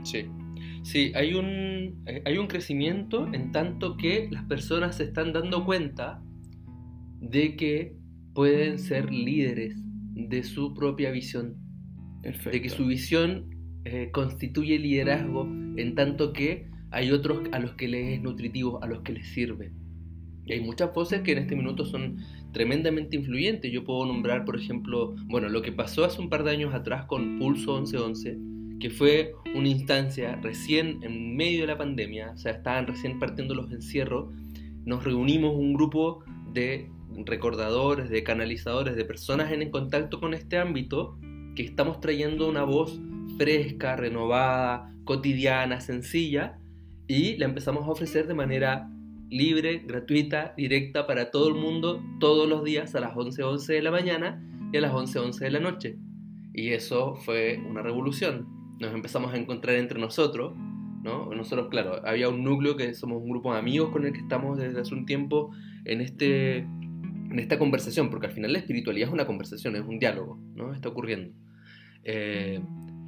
[0.03, 0.25] Sí.
[0.83, 5.65] Sí, hay un, eh, hay un crecimiento en tanto que las personas se están dando
[5.65, 6.21] cuenta
[7.19, 7.93] de que
[8.39, 9.75] pueden ser líderes
[10.15, 11.57] de su propia visión,
[12.23, 12.51] Perfecto.
[12.51, 17.89] de que su visión eh, constituye liderazgo en tanto que hay otros a los que
[17.89, 19.73] les es nutritivo, a los que les sirve.
[20.45, 22.19] Y hay muchas voces que en este minuto son
[22.53, 23.73] tremendamente influyentes.
[23.73, 27.07] Yo puedo nombrar, por ejemplo, bueno, lo que pasó hace un par de años atrás
[27.07, 28.37] con Pulso 1111,
[28.79, 33.53] que fue una instancia recién en medio de la pandemia, o sea, estaban recién partiendo
[33.53, 34.33] los encierros,
[34.85, 36.23] nos reunimos un grupo
[36.53, 36.89] de
[37.25, 41.17] recordadores, de canalizadores, de personas en contacto con este ámbito,
[41.55, 42.99] que estamos trayendo una voz
[43.37, 46.59] fresca, renovada, cotidiana, sencilla,
[47.07, 48.89] y la empezamos a ofrecer de manera
[49.29, 53.81] libre, gratuita, directa para todo el mundo, todos los días a las 11.11 11 de
[53.81, 55.97] la mañana y a las 11.11 11 de la noche.
[56.53, 58.47] Y eso fue una revolución.
[58.79, 60.53] Nos empezamos a encontrar entre nosotros,
[61.03, 61.29] ¿no?
[61.33, 64.57] Nosotros, claro, había un núcleo que somos un grupo de amigos con el que estamos
[64.57, 65.51] desde hace un tiempo
[65.85, 66.67] en, este,
[67.29, 70.73] en esta conversación, porque al final la espiritualidad es una conversación, es un diálogo, ¿no?
[70.73, 71.31] Está ocurriendo.
[72.03, 72.59] Eh,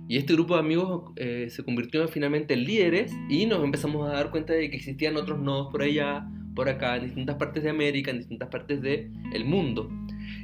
[0.08, 4.14] y este grupo de amigos eh, se convirtió finalmente en líderes y nos empezamos a
[4.14, 7.70] dar cuenta de que existían otros nodos por allá, por acá, en distintas partes de
[7.70, 9.90] América, en distintas partes del el mundo.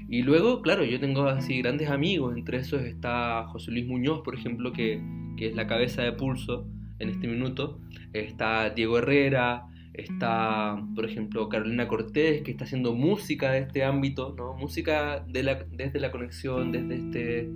[0.09, 4.35] Y luego, claro, yo tengo así grandes amigos, entre esos está José Luis Muñoz, por
[4.35, 5.01] ejemplo, que,
[5.35, 6.65] que es la cabeza de Pulso
[6.99, 7.81] en este minuto,
[8.13, 9.67] está Diego Herrera,
[9.97, 14.53] está, por ejemplo, Carolina Cortés, que está haciendo música de este ámbito, ¿no?
[14.53, 17.49] música de la, desde la conexión, desde este,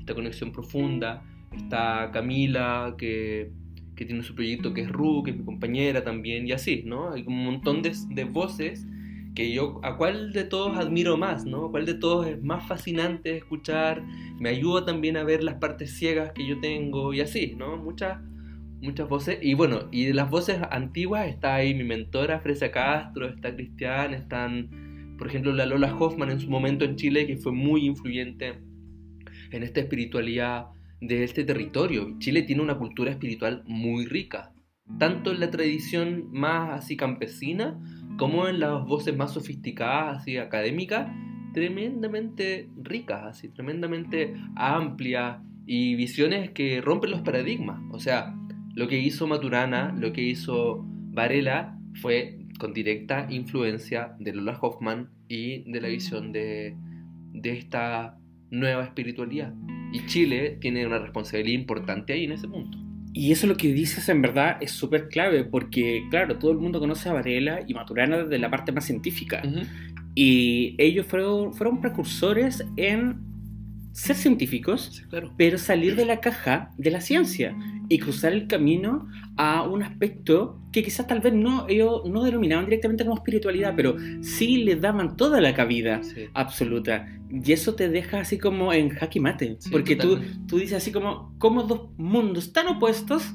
[0.00, 1.22] esta conexión profunda,
[1.54, 3.50] está Camila, que,
[3.94, 7.12] que tiene su proyecto que es Ru, que es mi compañera también, y así, ¿no?
[7.12, 8.86] Hay un montón de, de voces
[9.34, 11.70] que yo, a cuál de todos admiro más, ¿no?
[11.70, 14.02] ¿Cuál de todos es más fascinante escuchar?
[14.38, 17.76] Me ayuda también a ver las partes ciegas que yo tengo y así, ¿no?
[17.76, 18.18] Muchas,
[18.82, 19.38] muchas voces.
[19.40, 24.12] Y bueno, y de las voces antiguas está ahí mi mentora, Fresia Castro, está Cristian,
[24.12, 28.58] están, por ejemplo, la Lola Hoffman en su momento en Chile, que fue muy influyente
[29.50, 30.66] en esta espiritualidad
[31.00, 32.16] de este territorio.
[32.18, 34.52] Chile tiene una cultura espiritual muy rica,
[34.98, 37.80] tanto en la tradición más así campesina,
[38.18, 41.10] como en las voces más sofisticadas, así académicas,
[41.54, 47.80] tremendamente ricas, así, tremendamente amplias y visiones que rompen los paradigmas.
[47.90, 48.34] O sea,
[48.74, 55.10] lo que hizo Maturana, lo que hizo Varela fue con directa influencia de Lola Hoffman
[55.28, 56.76] y de la visión de,
[57.32, 58.18] de esta
[58.50, 59.52] nueva espiritualidad.
[59.92, 62.78] Y Chile tiene una responsabilidad importante ahí en ese punto.
[63.14, 66.80] Y eso lo que dices en verdad es súper clave, porque claro, todo el mundo
[66.80, 69.42] conoce a Varela y Maturana desde la parte más científica.
[70.14, 73.31] Y ellos fueron, fueron precursores en
[73.92, 75.02] ser científicos,
[75.36, 77.54] pero salir de la caja de la ciencia
[77.88, 82.64] y cruzar el camino a un aspecto que quizás tal vez no ellos no denominaban
[82.64, 86.00] directamente como espiritualidad, pero sí le daban toda la cabida
[86.32, 87.06] absoluta.
[87.30, 91.34] Y eso te deja así como en jaque mate, porque tú, tú dices así como,
[91.38, 93.34] ¿cómo dos mundos tan opuestos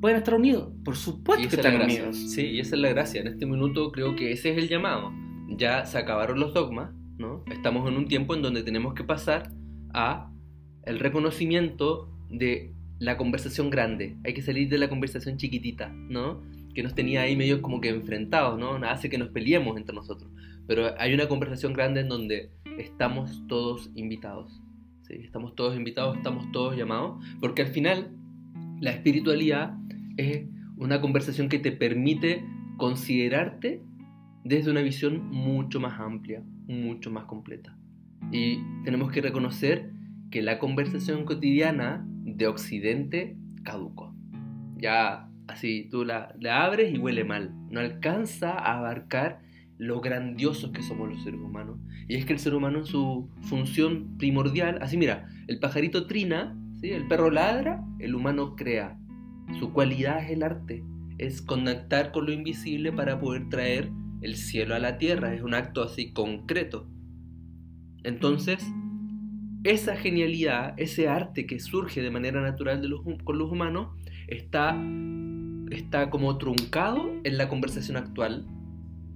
[0.00, 0.72] pueden estar unidos?
[0.84, 2.16] Por supuesto que están unidos.
[2.16, 3.22] Sí, y esa es la gracia.
[3.22, 5.12] En este minuto creo que ese es el llamado.
[5.48, 7.44] Ya se acabaron los dogmas, ¿no?
[7.50, 9.50] Estamos en un tiempo en donde tenemos que pasar
[9.96, 10.30] a
[10.84, 14.16] el reconocimiento de la conversación grande.
[14.24, 16.42] Hay que salir de la conversación chiquitita, ¿no?
[16.74, 18.76] Que nos tenía ahí medio como que enfrentados, ¿no?
[18.86, 20.30] Hace que nos peleemos entre nosotros.
[20.68, 24.60] Pero hay una conversación grande en donde estamos todos invitados.
[25.02, 25.14] ¿sí?
[25.24, 27.24] Estamos todos invitados, estamos todos llamados.
[27.40, 28.10] Porque al final,
[28.80, 29.76] la espiritualidad
[30.16, 32.44] es una conversación que te permite
[32.76, 33.82] considerarte
[34.44, 37.75] desde una visión mucho más amplia, mucho más completa.
[38.32, 39.92] Y tenemos que reconocer
[40.30, 44.14] que la conversación cotidiana de Occidente caducó.
[44.76, 47.54] Ya así tú la, abres y huele mal.
[47.70, 49.40] No alcanza a abarcar
[49.78, 51.78] lo grandiosos que somos los seres humanos.
[52.08, 56.56] Y es que el ser humano en su función primordial, así mira, el pajarito trina,
[56.80, 56.90] ¿sí?
[56.90, 58.98] el perro ladra, el humano crea.
[59.58, 60.82] Su cualidad es el arte,
[61.18, 63.90] es conectar con lo invisible para poder traer
[64.22, 66.88] el cielo a la tierra, es un acto así concreto.
[68.06, 68.64] Entonces,
[69.64, 73.88] esa genialidad, ese arte que surge de manera natural de los, con los humanos,
[74.28, 74.80] está,
[75.70, 78.46] está como truncado en la conversación actual.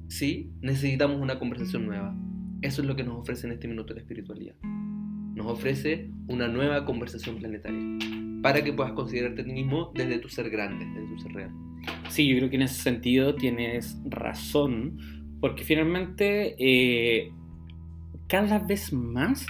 [0.09, 0.51] ¿Sí?
[0.61, 2.16] Necesitamos una conversación nueva.
[2.62, 4.57] Eso es lo que nos ofrece en este minuto la espiritualidad.
[4.62, 7.80] Nos ofrece una nueva conversación planetaria
[8.43, 11.51] para que puedas considerarte a ti mismo desde tu ser grande, desde tu ser real.
[12.09, 14.99] Sí, yo creo que en ese sentido tienes razón,
[15.41, 17.32] porque finalmente eh,
[18.31, 19.45] cada vez más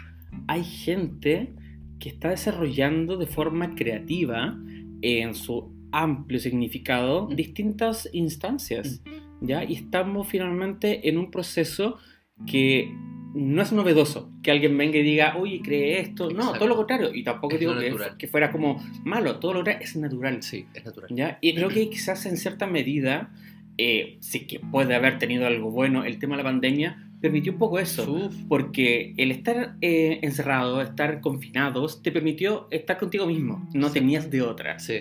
[0.48, 1.52] hay gente
[1.98, 4.58] que está desarrollando de forma creativa
[5.02, 7.36] en su amplio significado mm.
[7.36, 9.46] distintas instancias, mm.
[9.46, 9.64] ¿ya?
[9.64, 11.98] Y estamos finalmente en un proceso
[12.46, 12.90] que
[13.34, 16.30] no es novedoso que alguien venga y diga, oye, cree esto.
[16.30, 17.14] No, todo lo contrario.
[17.14, 17.74] Y tampoco digo
[18.16, 20.42] que, fuera como malo, todo lo contrario es natural.
[20.42, 21.10] Sí, es natural.
[21.14, 21.38] ¿ya?
[21.42, 23.30] Y creo que quizás en cierta medida,
[23.76, 27.58] eh, sí que puede haber tenido algo bueno el tema de la pandemia, permitió un
[27.58, 33.90] poco eso, porque el estar eh, encerrado, estar confinados, te permitió estar contigo mismo, no
[33.90, 34.78] tenías de otra.
[34.78, 35.00] Sí.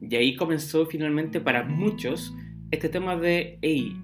[0.00, 2.34] Y ahí comenzó finalmente para muchos
[2.70, 3.96] este tema de, hey,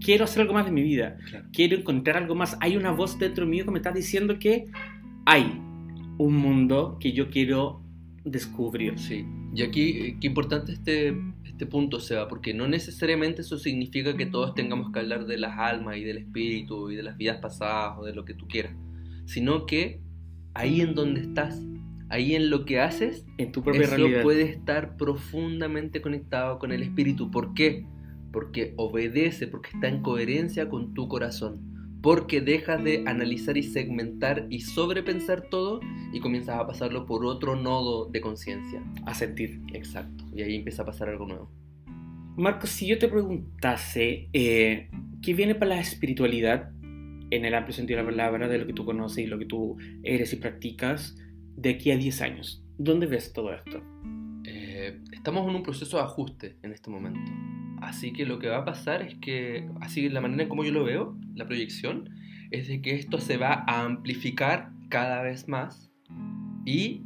[0.00, 1.16] quiero hacer algo más de mi vida,
[1.52, 2.56] quiero encontrar algo más.
[2.60, 4.64] Hay una voz dentro mío que me está diciendo que
[5.26, 5.60] hay
[6.18, 7.82] un mundo que yo quiero
[8.24, 8.98] descubrir.
[8.98, 9.24] Sí.
[9.54, 11.16] Y aquí, eh, qué importante este
[11.54, 15.56] este punto, sea, porque no necesariamente eso significa que todos tengamos que hablar de las
[15.56, 18.74] almas y del espíritu y de las vidas pasadas o de lo que tú quieras,
[19.24, 20.00] sino que
[20.52, 21.62] ahí en donde estás,
[22.08, 26.82] ahí en lo que haces, en tu propia eso puede estar profundamente conectado con el
[26.82, 27.30] espíritu.
[27.30, 27.86] ¿Por qué?
[28.32, 31.73] Porque obedece, porque está en coherencia con tu corazón
[32.04, 35.80] porque dejas de analizar y segmentar y sobrepensar todo
[36.12, 38.82] y comienzas a pasarlo por otro nodo de conciencia.
[39.06, 39.62] A sentir.
[39.72, 40.22] Exacto.
[40.34, 41.50] Y ahí empieza a pasar algo nuevo.
[42.36, 44.90] Marcos, si yo te preguntase, eh,
[45.22, 46.72] ¿qué viene para la espiritualidad
[47.30, 49.46] en el amplio sentido de la palabra, de lo que tú conoces y lo que
[49.46, 51.16] tú eres y practicas,
[51.56, 52.62] de aquí a 10 años?
[52.76, 53.82] ¿Dónde ves todo esto?
[54.84, 57.32] Eh, estamos en un proceso de ajuste en este momento.
[57.80, 60.72] Así que lo que va a pasar es que, así la manera en como yo
[60.72, 62.10] lo veo, la proyección,
[62.50, 65.90] es de que esto se va a amplificar cada vez más
[66.66, 67.02] y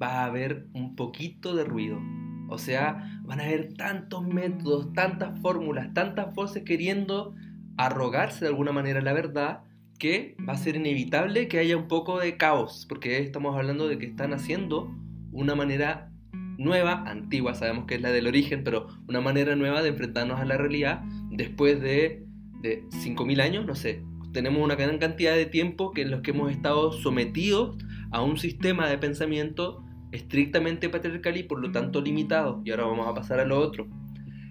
[0.00, 2.00] va a haber un poquito de ruido.
[2.48, 7.34] O sea, van a haber tantos métodos, tantas fórmulas, tantas voces queriendo
[7.76, 9.64] arrogarse de alguna manera la verdad
[9.98, 13.98] que va a ser inevitable que haya un poco de caos, porque estamos hablando de
[13.98, 14.90] que están haciendo
[15.30, 16.07] una manera
[16.58, 20.44] nueva, antigua, sabemos que es la del origen, pero una manera nueva de enfrentarnos a
[20.44, 22.26] la realidad después de,
[22.60, 24.02] de 5.000 años, no sé.
[24.32, 27.76] Tenemos una gran cantidad de tiempo que en los que hemos estado sometidos
[28.10, 29.82] a un sistema de pensamiento
[30.12, 32.60] estrictamente patriarcal y por lo tanto limitado.
[32.64, 33.86] Y ahora vamos a pasar a lo otro.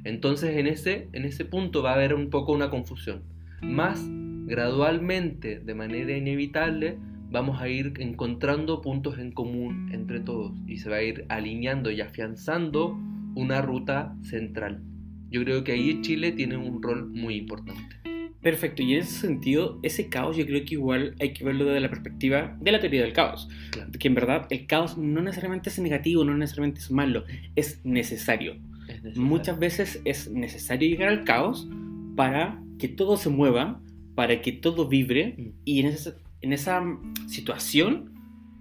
[0.04, 3.24] Entonces en ese, en ese punto va a haber un poco una confusión.
[3.62, 4.02] Más
[4.46, 6.98] gradualmente, de manera inevitable,
[7.30, 11.92] vamos a ir encontrando puntos en común entre todos y se va a ir alineando
[11.92, 12.98] y afianzando
[13.36, 14.82] una ruta central.
[15.30, 17.98] Yo creo que ahí Chile tiene un rol muy importante.
[18.42, 21.82] Perfecto, y en ese sentido, ese caos yo creo que igual hay que verlo desde
[21.82, 23.50] la perspectiva de la teoría del caos.
[23.72, 23.92] Claro.
[24.00, 27.26] Que en verdad el caos no necesariamente es negativo, no necesariamente es malo,
[27.56, 28.54] es necesario.
[28.88, 29.22] Es necesario.
[29.22, 31.68] Muchas veces es necesario llegar al caos
[32.16, 33.82] para que todo se mueva,
[34.16, 35.50] para que todo vibre Mm.
[35.66, 36.84] y en esa, en esa
[37.28, 38.18] situación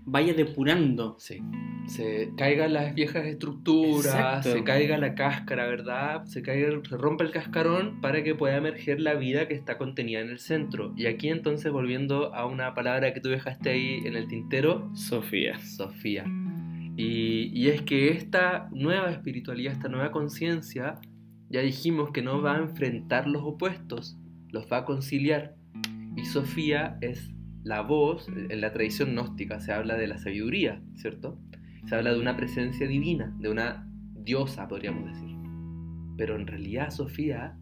[0.07, 1.16] vaya depurando.
[1.18, 1.43] Sí.
[1.87, 4.53] Se caigan las viejas estructuras, Exacto.
[4.53, 6.24] se caiga la cáscara, ¿verdad?
[6.24, 10.20] Se, caiga, se rompe el cascarón para que pueda emerger la vida que está contenida
[10.20, 10.93] en el centro.
[10.97, 15.59] Y aquí entonces volviendo a una palabra que tú dejaste ahí en el tintero, Sofía.
[15.61, 16.24] Sofía.
[16.97, 20.99] Y, y es que esta nueva espiritualidad, esta nueva conciencia,
[21.51, 24.18] ya dijimos que no va a enfrentar los opuestos,
[24.51, 25.55] los va a conciliar.
[26.16, 27.36] Y Sofía es
[27.67, 31.37] la voz, en la tradición gnóstica se habla de la sabiduría, ¿cierto?
[31.87, 35.37] Se habla de una presencia divina, de una diosa, podríamos decir.
[36.17, 37.59] Pero en realidad Sofía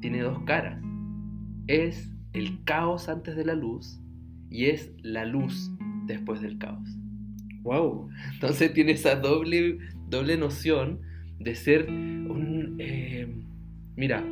[0.00, 0.82] tiene dos caras.
[1.68, 4.00] Es el caos antes de la luz
[4.50, 5.70] y es la luz
[6.06, 6.88] después del caos.
[7.62, 8.08] Wow.
[8.34, 9.78] Entonces tiene esa doble,
[10.08, 11.02] doble noción
[11.38, 12.74] de ser un...
[12.80, 13.32] eh,
[13.94, 14.24] mira,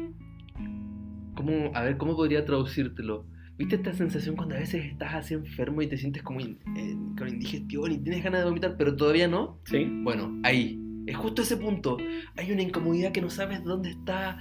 [1.37, 3.33] ¿cómo, a ver, ¿cómo podría traducírtelo?
[3.57, 6.97] ¿Viste esta sensación cuando a veces estás así enfermo y te sientes como in- eh,
[7.17, 9.61] con indigestión y tienes ganas de vomitar, pero todavía no?
[9.65, 9.87] ¿Sí?
[10.03, 10.81] Bueno, ahí.
[11.07, 11.99] Es justo ese punto.
[12.37, 14.39] Hay una incomodidad que no sabes dónde está,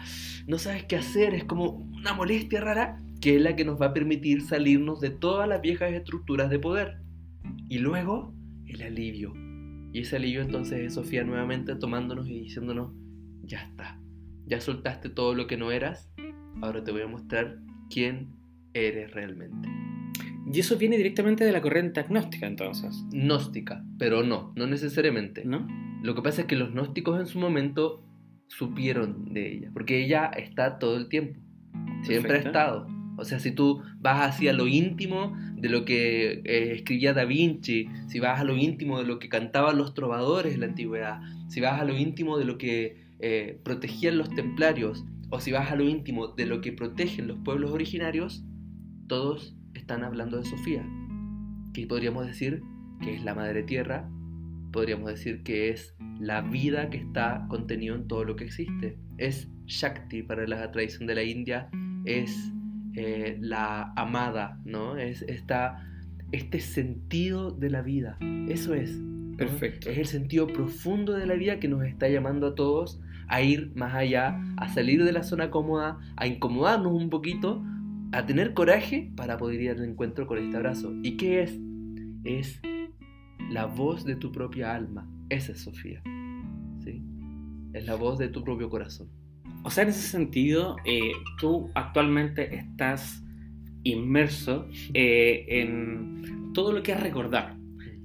[0.47, 3.88] no sabes qué hacer, es como una molestia rara que es la que nos va
[3.88, 6.97] a permitir salirnos de todas las viejas estructuras de poder.
[7.70, 8.34] Y luego,
[8.66, 9.34] el alivio.
[9.93, 12.91] Y ese alivio entonces es Sofía nuevamente tomándonos y diciéndonos,
[13.43, 13.99] ya está,
[14.47, 16.09] ya soltaste todo lo que no eras,
[16.61, 17.59] ahora te voy a mostrar
[17.89, 18.34] quién
[18.74, 19.69] eres realmente.
[20.51, 25.45] Y eso viene directamente de la corriente agnóstica, entonces, Gnóstica, pero no, no necesariamente.
[25.45, 25.67] ¿no?
[26.03, 28.03] Lo que pasa es que los gnósticos en su momento
[28.47, 31.39] supieron de ella, porque ella está todo el tiempo,
[32.03, 32.59] siempre Perfecto.
[32.59, 32.88] ha estado.
[33.15, 37.88] O sea, si tú vas hacia lo íntimo de lo que eh, escribía Da Vinci,
[38.07, 41.61] si vas a lo íntimo de lo que cantaban los trovadores en la antigüedad, si
[41.61, 45.76] vas a lo íntimo de lo que eh, protegían los templarios, o si vas a
[45.76, 48.43] lo íntimo de lo que protegen los pueblos originarios,
[49.08, 50.86] todos están hablando de Sofía,
[51.74, 52.62] que podríamos decir
[53.01, 54.10] que es la madre tierra,
[54.72, 58.97] podríamos decir que es la vida que está contenido en todo lo que existe.
[59.18, 61.70] Es Shakti para la tradición de la India,
[62.06, 62.51] es
[62.95, 64.97] eh, la amada, ¿no?
[64.97, 65.88] Es esta,
[66.32, 68.18] este sentido de la vida.
[68.47, 68.97] Eso es.
[68.97, 69.38] ¿no?
[69.38, 69.89] Perfecto.
[69.89, 73.72] Es el sentido profundo de la vida que nos está llamando a todos a ir
[73.76, 77.64] más allá, a salir de la zona cómoda, a incomodarnos un poquito,
[78.14, 80.93] a tener coraje para poder ir al encuentro con este abrazo.
[81.01, 81.59] ¿Y qué es?
[82.24, 82.61] Es
[83.49, 85.09] la voz de tu propia alma.
[85.30, 86.01] Esa es Sofía.
[86.84, 87.01] ¿sí?
[87.74, 89.09] Es la voz de tu propio corazón.
[89.64, 93.24] O sea, en ese sentido, eh, tú actualmente estás
[93.84, 97.57] inmerso eh, en todo lo que es recordar,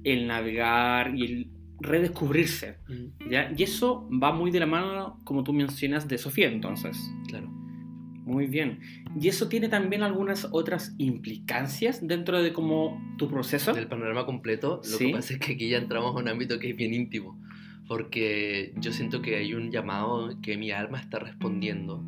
[0.03, 1.51] el navegar y el
[1.81, 2.77] redescubrirse.
[3.29, 3.51] ¿ya?
[3.55, 6.97] Y eso va muy de la mano, como tú mencionas, de Sofía, entonces.
[7.27, 7.58] Claro.
[8.29, 8.79] Muy bien.
[9.19, 13.73] ¿Y eso tiene también algunas otras implicancias dentro de como tu proceso?
[13.73, 15.07] Del panorama completo, lo Sí.
[15.07, 17.41] que pasa es que aquí ya entramos a un ámbito que es bien íntimo.
[17.87, 22.03] Porque yo siento que hay un llamado que mi alma está respondiendo.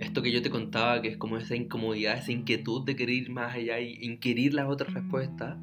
[0.00, 3.30] Esto que yo te contaba, que es como esa incomodidad, esa inquietud de querer ir
[3.30, 5.58] más allá y inquirir las otras respuestas,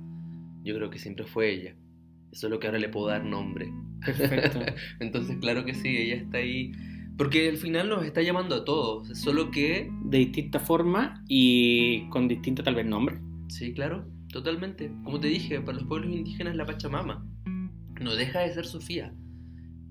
[0.63, 1.75] yo creo que siempre fue ella.
[2.31, 3.71] Eso es lo que ahora le puedo dar nombre.
[4.05, 4.59] Perfecto.
[4.99, 6.73] Entonces, claro que sí, ella está ahí.
[7.17, 9.07] Porque al final nos está llamando a todos.
[9.17, 13.19] Solo que, De distinta forma y con distinto tal vez nombre.
[13.47, 14.91] sí, claro, totalmente.
[15.03, 17.25] Como te dije, para los pueblos indígenas la Pachamama
[18.01, 19.13] no deja de ser Sofía.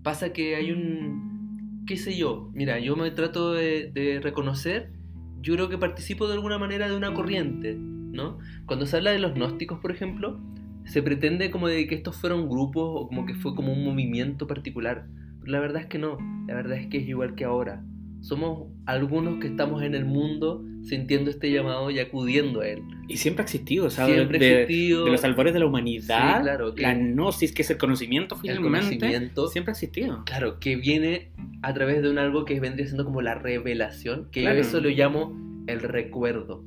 [0.03, 4.93] Pasa que hay un, qué sé yo, mira, yo me trato de, de reconocer,
[5.41, 8.39] yo creo que participo de alguna manera de una corriente, ¿no?
[8.67, 10.39] Cuando se habla de los gnósticos, por ejemplo,
[10.85, 14.47] se pretende como de que estos fueron grupos o como que fue como un movimiento
[14.47, 15.07] particular.
[15.47, 17.83] La verdad es que no, la verdad es que es igual que ahora.
[18.21, 22.83] Somos algunos que estamos en el mundo sintiendo este llamado y acudiendo a él.
[23.07, 25.05] Y siempre ha existido, sea, Siempre de, ha existido.
[25.05, 28.35] de los albores de la humanidad, Sí, claro, que- la gnosis, que es el conocimiento
[28.37, 29.49] el finalmente, conocimiento.
[29.49, 30.23] siempre ha existido.
[30.25, 31.33] Claro, que viene
[31.63, 34.57] a través de un algo que vendría siendo como la revelación, que Claro.
[34.57, 35.37] yo eso lo llamo
[35.67, 36.65] el recuerdo.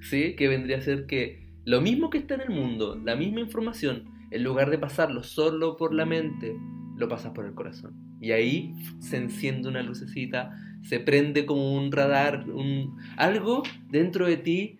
[0.00, 0.34] ¿Sí?
[0.36, 4.04] Que vendría a ser que lo mismo que está en el mundo, la misma información,
[4.30, 6.54] en lugar de pasarlo solo por la mente,
[6.98, 7.94] lo pasas por el corazón.
[8.20, 10.50] Y ahí se enciende una lucecita,
[10.82, 14.78] se prende como un radar, un algo dentro de ti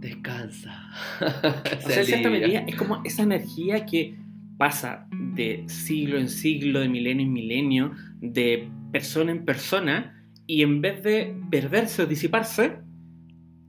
[0.00, 0.90] descansa.
[1.84, 4.18] O sea, en cierta medida es como esa energía que
[4.56, 10.80] pasa de siglo en siglo, de milenio en milenio, de persona en persona, y en
[10.80, 12.78] vez de perderse o disiparse,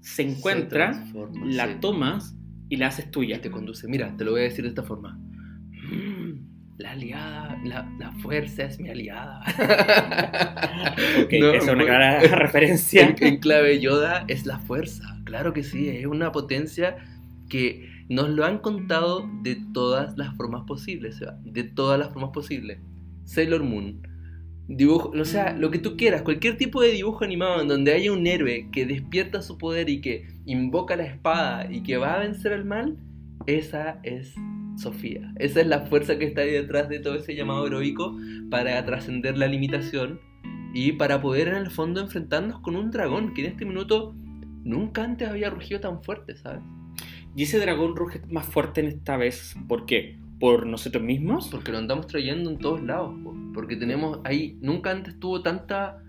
[0.02, 1.04] se encuentra,
[1.44, 2.38] la tomas
[2.70, 3.42] y la haces y tuya.
[3.42, 3.88] te conduce.
[3.88, 5.20] Mira, te lo voy a decir de esta forma.
[6.78, 9.42] La aliada, la, la fuerza es mi aliada.
[11.24, 13.08] Ok, No, es una clara referencia.
[13.08, 15.04] en, en clave Yoda es la fuerza.
[15.24, 16.98] Claro que sí, es una potencia
[17.50, 22.80] que nos lo han contado de todas las formas posibles, de todas las formas posibles.
[23.24, 24.02] Sailor Moon,
[24.68, 28.12] dibujo, o sea, lo que tú quieras, cualquier tipo de dibujo animado en donde haya
[28.12, 32.20] un héroe que despierta su poder y que invoca la espada y que va a
[32.20, 32.98] vencer al mal,
[33.48, 34.36] esa es
[34.76, 35.34] Sofía.
[35.38, 38.18] Esa es la fuerza que está ahí detrás de todo ese llamado heroico
[38.50, 40.20] para trascender la limitación
[40.74, 44.14] y para poder en el fondo enfrentarnos con un dragón que en este minuto
[44.64, 46.62] nunca antes había rugido tan fuerte, ¿sabes?
[47.36, 49.56] Y ese dragón ruge más fuerte en esta vez.
[49.68, 50.18] ¿Por qué?
[50.40, 51.50] ¿Por nosotros mismos?
[51.50, 53.36] Porque lo andamos trayendo en todos lados, po.
[53.54, 56.04] porque tenemos ahí, nunca antes tuvo tanta,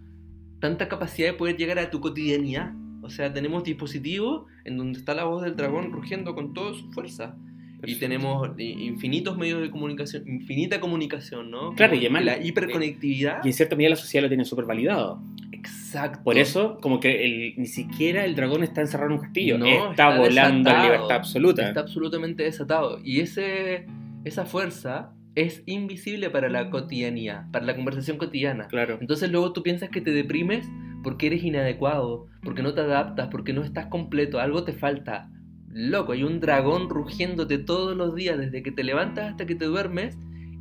[0.61, 2.73] tanta capacidad de poder llegar a tu cotidianidad.
[3.03, 6.91] O sea, tenemos dispositivos en donde está la voz del dragón rugiendo con toda su
[6.91, 7.37] fuerza.
[7.85, 11.73] Y tenemos infinitos medios de comunicación, infinita comunicación, ¿no?
[11.75, 13.45] Claro, y además- la hiperconectividad.
[13.45, 15.23] Y en cierta medida la sociedad lo tiene súper validado.
[15.53, 16.21] Exacto.
[16.25, 19.59] Por eso, como que el- ni siquiera el dragón está encerrado en un castillo.
[19.59, 20.85] No, está, está volando en desatado.
[20.85, 21.69] libertad absoluta.
[21.69, 22.99] Está absolutamente desatado.
[23.05, 23.87] Y ese,
[24.25, 28.69] esa fuerza es invisible para la cotidianidad, para la conversación cotidiana.
[28.69, 28.99] Claro.
[29.01, 30.67] Entonces luego tú piensas que te deprimes
[31.03, 35.31] porque eres inadecuado, porque no te adaptas, porque no estás completo, algo te falta.
[35.79, 39.67] Loco, hay un dragón rugiéndote todos los días desde que te levantas hasta que te
[39.67, 40.17] duermes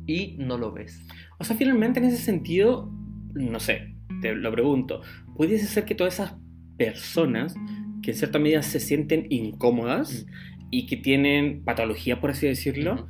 [0.06, 1.00] y no lo ves.
[1.38, 2.92] O sea, finalmente en ese sentido,
[3.32, 5.00] no sé, te lo pregunto,
[5.34, 6.34] ¿pudiese ser que todas esas
[6.76, 7.54] personas
[8.02, 10.26] que en cierta medida se sienten incómodas
[10.70, 13.08] y que tienen patología, por así decirlo,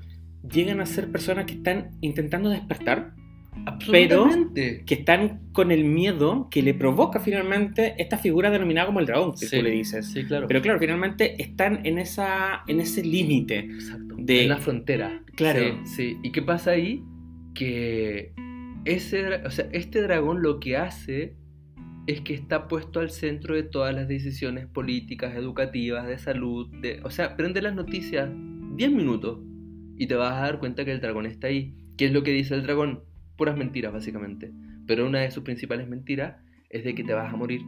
[0.49, 3.15] llegan a ser personas que están intentando despertar,
[3.65, 4.85] Absolutamente.
[4.85, 9.33] que están con el miedo que le provoca finalmente esta figura denominada como el dragón,
[9.33, 9.57] que Sí.
[9.57, 10.07] tú le dices?
[10.13, 10.47] Sí, claro.
[10.49, 13.69] Pero claro, finalmente están en, esa, en ese límite.
[14.19, 15.23] De- En la frontera.
[15.35, 15.61] Claro.
[15.85, 16.17] Sí, sí.
[16.23, 17.03] ¿Y qué pasa ahí?
[17.55, 18.33] Que
[18.85, 21.35] ese, o sea, este dragón lo que hace
[22.07, 26.69] es que está puesto al centro de todas las decisiones políticas, educativas, de salud.
[26.81, 28.29] De, o sea, prende las noticias
[28.77, 29.41] 10 minutos
[29.99, 31.75] y te vas a dar cuenta que el dragón está ahí.
[31.97, 33.01] ¿Qué es lo que dice el dragón?
[33.37, 34.53] Puras mentiras, básicamente.
[34.87, 36.37] Pero una de sus principales mentiras
[36.71, 37.63] es de que te vas a morir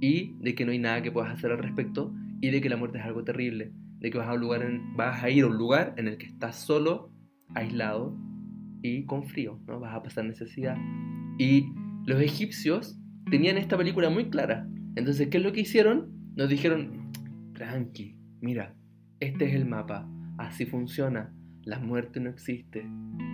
[0.00, 2.76] y de que no hay nada que puedas hacer al respecto y de que la
[2.76, 5.56] muerte es algo terrible, de que vas a, un lugar vas a ir a un
[5.56, 7.10] lugar en el que estás solo,
[7.54, 8.16] aislado
[8.82, 9.80] y con frío, ¿no?
[9.80, 10.76] Vas a pasar necesidad.
[11.38, 11.66] Y
[12.04, 12.98] los egipcios
[13.30, 14.68] tenían esta película muy clara.
[14.96, 16.12] Entonces, ¿qué es lo que hicieron?
[16.36, 17.10] Nos dijeron,
[17.54, 18.74] tranqui, mira,
[19.20, 20.08] este es el mapa,
[20.38, 21.34] así funciona,
[21.66, 22.80] la muerte no existe.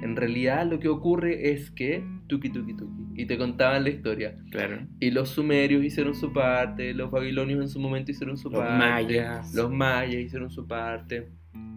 [0.02, 4.36] En realidad lo que ocurre es que tuki tuki tuki y te contaban la historia.
[4.50, 4.86] Claro.
[5.00, 8.78] Y los sumerios hicieron su parte, los babilonios en su momento hicieron su Los parte,
[8.78, 9.54] mayas.
[9.54, 11.28] los mayas hicieron su parte,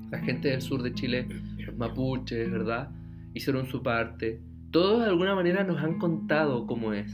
[0.09, 1.27] la gente del sur de Chile,
[1.57, 2.89] los mapuches, ¿verdad?
[3.33, 4.39] Hicieron su parte.
[4.71, 7.13] Todos de alguna manera nos han contado cómo es,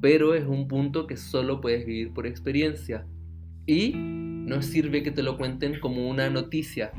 [0.00, 3.06] pero es un punto que solo puedes vivir por experiencia.
[3.64, 6.90] Y no sirve que te lo cuenten como una noticia,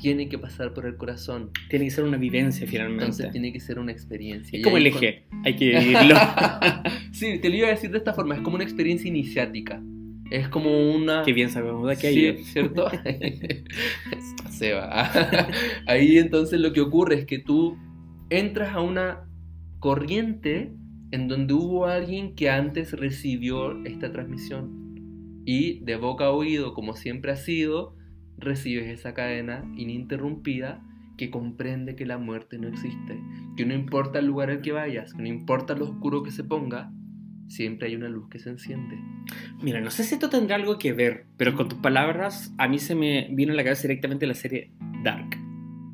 [0.00, 3.04] tiene que pasar por el corazón, Tiene que ser una vivencia finalmente.
[3.04, 4.56] entonces tiene que ser una experiencia.
[4.56, 6.14] es Y como el con- eje, hay que vivirlo.
[7.12, 9.82] sí, te lo iba a decir de esta forma, es como una experiencia iniciática.
[10.30, 11.22] Es como una...
[11.22, 12.44] Qué bien sabemos de qué Sí, hay.
[12.44, 12.90] ¿cierto?
[14.50, 15.10] Se va.
[15.86, 17.76] Ahí entonces lo que ocurre es que tú
[18.30, 19.24] entras a una
[19.78, 20.72] corriente
[21.12, 26.94] en donde hubo alguien que antes recibió esta transmisión y de boca a oído, como
[26.94, 27.96] siempre ha sido,
[28.38, 30.82] recibes esa cadena ininterrumpida
[31.16, 33.18] que comprende que la muerte no existe,
[33.56, 36.44] que no importa el lugar al que vayas, que no importa lo oscuro que se
[36.44, 36.92] ponga,
[37.48, 38.96] siempre hay una luz que se enciende.
[39.62, 42.78] Mira, no sé si esto tendrá algo que ver, pero con tus palabras a mí
[42.78, 44.70] se me vino a la cabeza directamente la serie
[45.02, 45.36] Dark,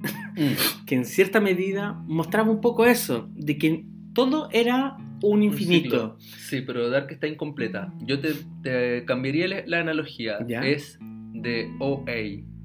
[0.86, 6.18] que en cierta medida mostraba un poco eso, de que todo era un Un infinito.
[6.18, 6.38] ciclo.
[6.38, 7.94] Sí, pero Dark está incompleta.
[8.02, 8.32] Yo te,
[8.62, 10.36] te cambiaría la, la analogía.
[10.46, 10.60] ¿Ya?
[10.60, 10.98] Es
[11.34, 12.04] de OA,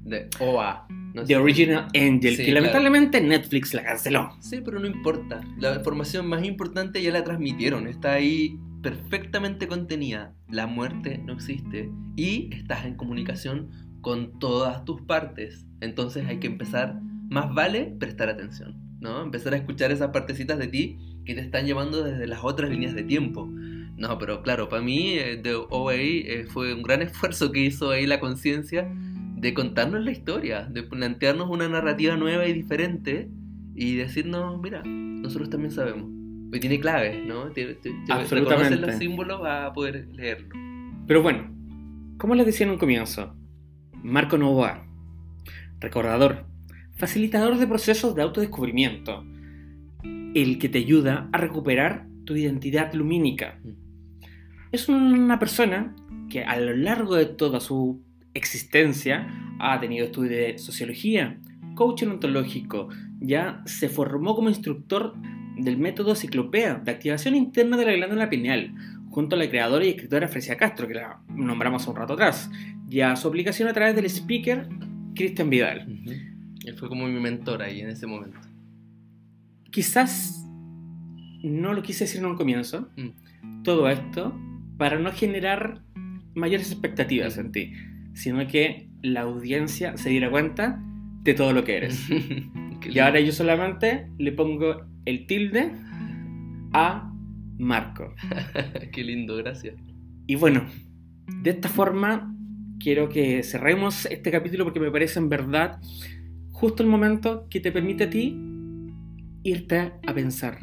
[0.04, 0.86] de OA.
[1.12, 1.36] No The.
[1.36, 2.60] Original Angel, Sí, que claro.
[2.60, 4.30] lamentablemente Netflix la canceló.
[4.40, 5.40] Sí, pero no importa.
[5.58, 7.88] La información más importante ya la transmitieron.
[7.88, 10.32] Está ahí perfectamente contenida.
[10.48, 11.90] La muerte no existe.
[12.16, 15.66] Y estás en comunicación con todas tus partes.
[15.80, 19.20] Entonces hay que empezar, más vale prestar atención, ¿no?
[19.22, 22.94] Empezar a escuchar esas partecitas de ti que te están llevando desde las otras líneas
[22.94, 23.50] de tiempo.
[24.00, 27.90] No, pero claro, para mí eh, The OA eh, fue un gran esfuerzo que hizo
[27.90, 28.90] ahí la conciencia
[29.36, 33.28] de contarnos la historia, de plantearnos una narrativa nueva y diferente
[33.74, 36.10] y decirnos, mira, nosotros también sabemos.
[36.52, 37.50] Y tiene claves, ¿no?
[37.52, 38.74] Te, te, te Absolutamente.
[38.74, 40.48] reconoces los símbolos a poder leerlo.
[41.06, 41.54] Pero bueno,
[42.18, 43.34] como les decía en un comienzo,
[44.02, 44.86] Marco Novoa,
[45.78, 46.46] recordador,
[46.94, 49.24] facilitador de procesos de autodescubrimiento,
[50.34, 53.58] el que te ayuda a recuperar tu identidad lumínica.
[54.72, 55.94] Es una persona
[56.28, 58.00] que a lo largo de toda su
[58.34, 61.38] existencia ha tenido estudios de sociología,
[61.74, 62.88] coaching ontológico,
[63.20, 65.14] ya se formó como instructor
[65.56, 68.72] del método ciclopea de activación interna de la glándula pineal,
[69.10, 72.48] junto a la creadora y escritora Frecia Castro, que la nombramos un rato atrás,
[72.88, 74.68] y a su aplicación a través del speaker
[75.16, 75.86] Cristian Vidal.
[76.64, 78.38] Él fue como mi mentor ahí en ese momento.
[79.70, 80.46] Quizás
[81.42, 82.88] no lo quise decir en un comienzo,
[83.64, 84.32] todo esto
[84.80, 85.82] para no generar
[86.32, 87.74] mayores expectativas en ti,
[88.14, 90.82] sino que la audiencia se diera cuenta
[91.22, 92.08] de todo lo que eres.
[92.90, 95.70] Y ahora yo solamente le pongo el tilde
[96.72, 97.12] a
[97.58, 98.14] Marco.
[98.92, 99.74] Qué lindo, gracias.
[100.26, 100.64] Y bueno,
[101.42, 102.34] de esta forma
[102.78, 105.78] quiero que cerremos este capítulo porque me parece en verdad
[106.52, 108.34] justo el momento que te permite a ti
[109.42, 110.58] irte a pensar.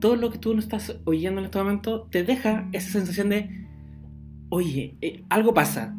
[0.00, 3.66] Todo lo que tú no estás oyendo en este momento te deja esa sensación de,
[4.48, 5.94] oye, eh, algo pasa.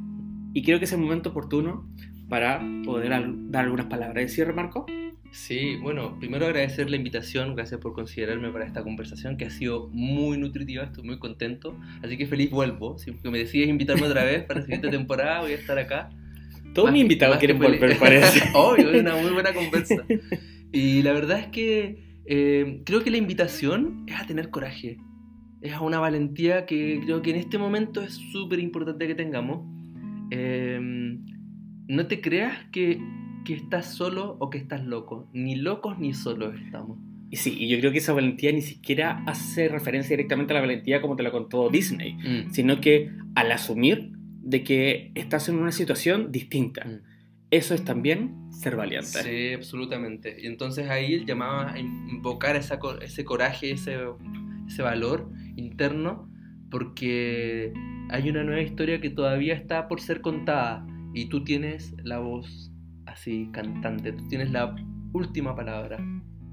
[0.54, 1.88] Y creo que es el momento oportuno
[2.30, 4.86] para poder al- dar algunas palabras de cierre, Marco.
[5.32, 9.88] Sí, bueno, primero agradecer la invitación, gracias por considerarme para esta conversación que ha sido
[9.89, 14.43] muy nutritiva, estoy muy contento, así que feliz vuelvo, si me decides invitarme otra vez
[14.45, 16.10] para la siguiente temporada voy a estar acá.
[16.74, 18.41] Todos mis invitados quieren volver, parece.
[18.56, 19.95] Obvio, es una muy buena conversa.
[20.72, 24.97] Y la verdad es que eh, creo que la invitación es a tener coraje,
[25.61, 29.65] es a una valentía que creo que en este momento es súper importante que tengamos.
[30.32, 30.80] Eh,
[31.88, 33.01] no te creas que,
[33.45, 36.99] que estás solo o que estás loco, ni locos ni solos estamos.
[37.32, 40.61] Y sí, y yo creo que esa valentía ni siquiera hace referencia directamente a la
[40.61, 44.11] valentía como te lo contó Disney, Mm, sino que al asumir
[44.41, 46.86] de que estás en una situación distinta.
[46.86, 47.09] mm.
[47.52, 49.24] Eso es también ser valiente.
[49.24, 50.38] Sí, absolutamente.
[50.39, 53.97] Y entonces ahí él llamaba a invocar esa, ese coraje, ese,
[54.68, 56.30] ese valor interno,
[56.70, 57.74] porque
[58.10, 62.72] hay una nueva historia que todavía está por ser contada y tú tienes la voz
[63.06, 64.76] así cantante, tú tienes la
[65.14, 65.97] última palabra.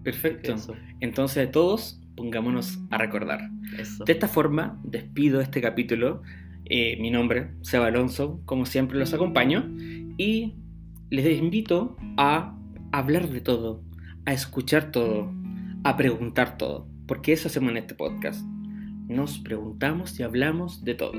[0.03, 0.55] Perfecto.
[0.55, 3.41] Eso, Entonces todos pongámonos a recordar.
[3.79, 4.05] eso.
[4.05, 6.23] De esta forma despido este capítulo.
[6.65, 9.71] Eh, mi nombre, Seba Alonso, como siempre los acompaño
[10.19, 10.55] y
[11.11, 12.57] les invito a
[12.93, 13.83] hablar de todo,
[14.25, 15.33] a escuchar todo,
[15.85, 18.45] a preguntar todo, porque eso hacemos en este podcast.
[19.09, 21.13] Nos preguntamos y hablamos de todo.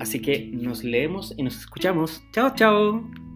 [0.00, 2.22] Así que nos leemos y nos escuchamos.
[2.32, 3.33] Chao, chao.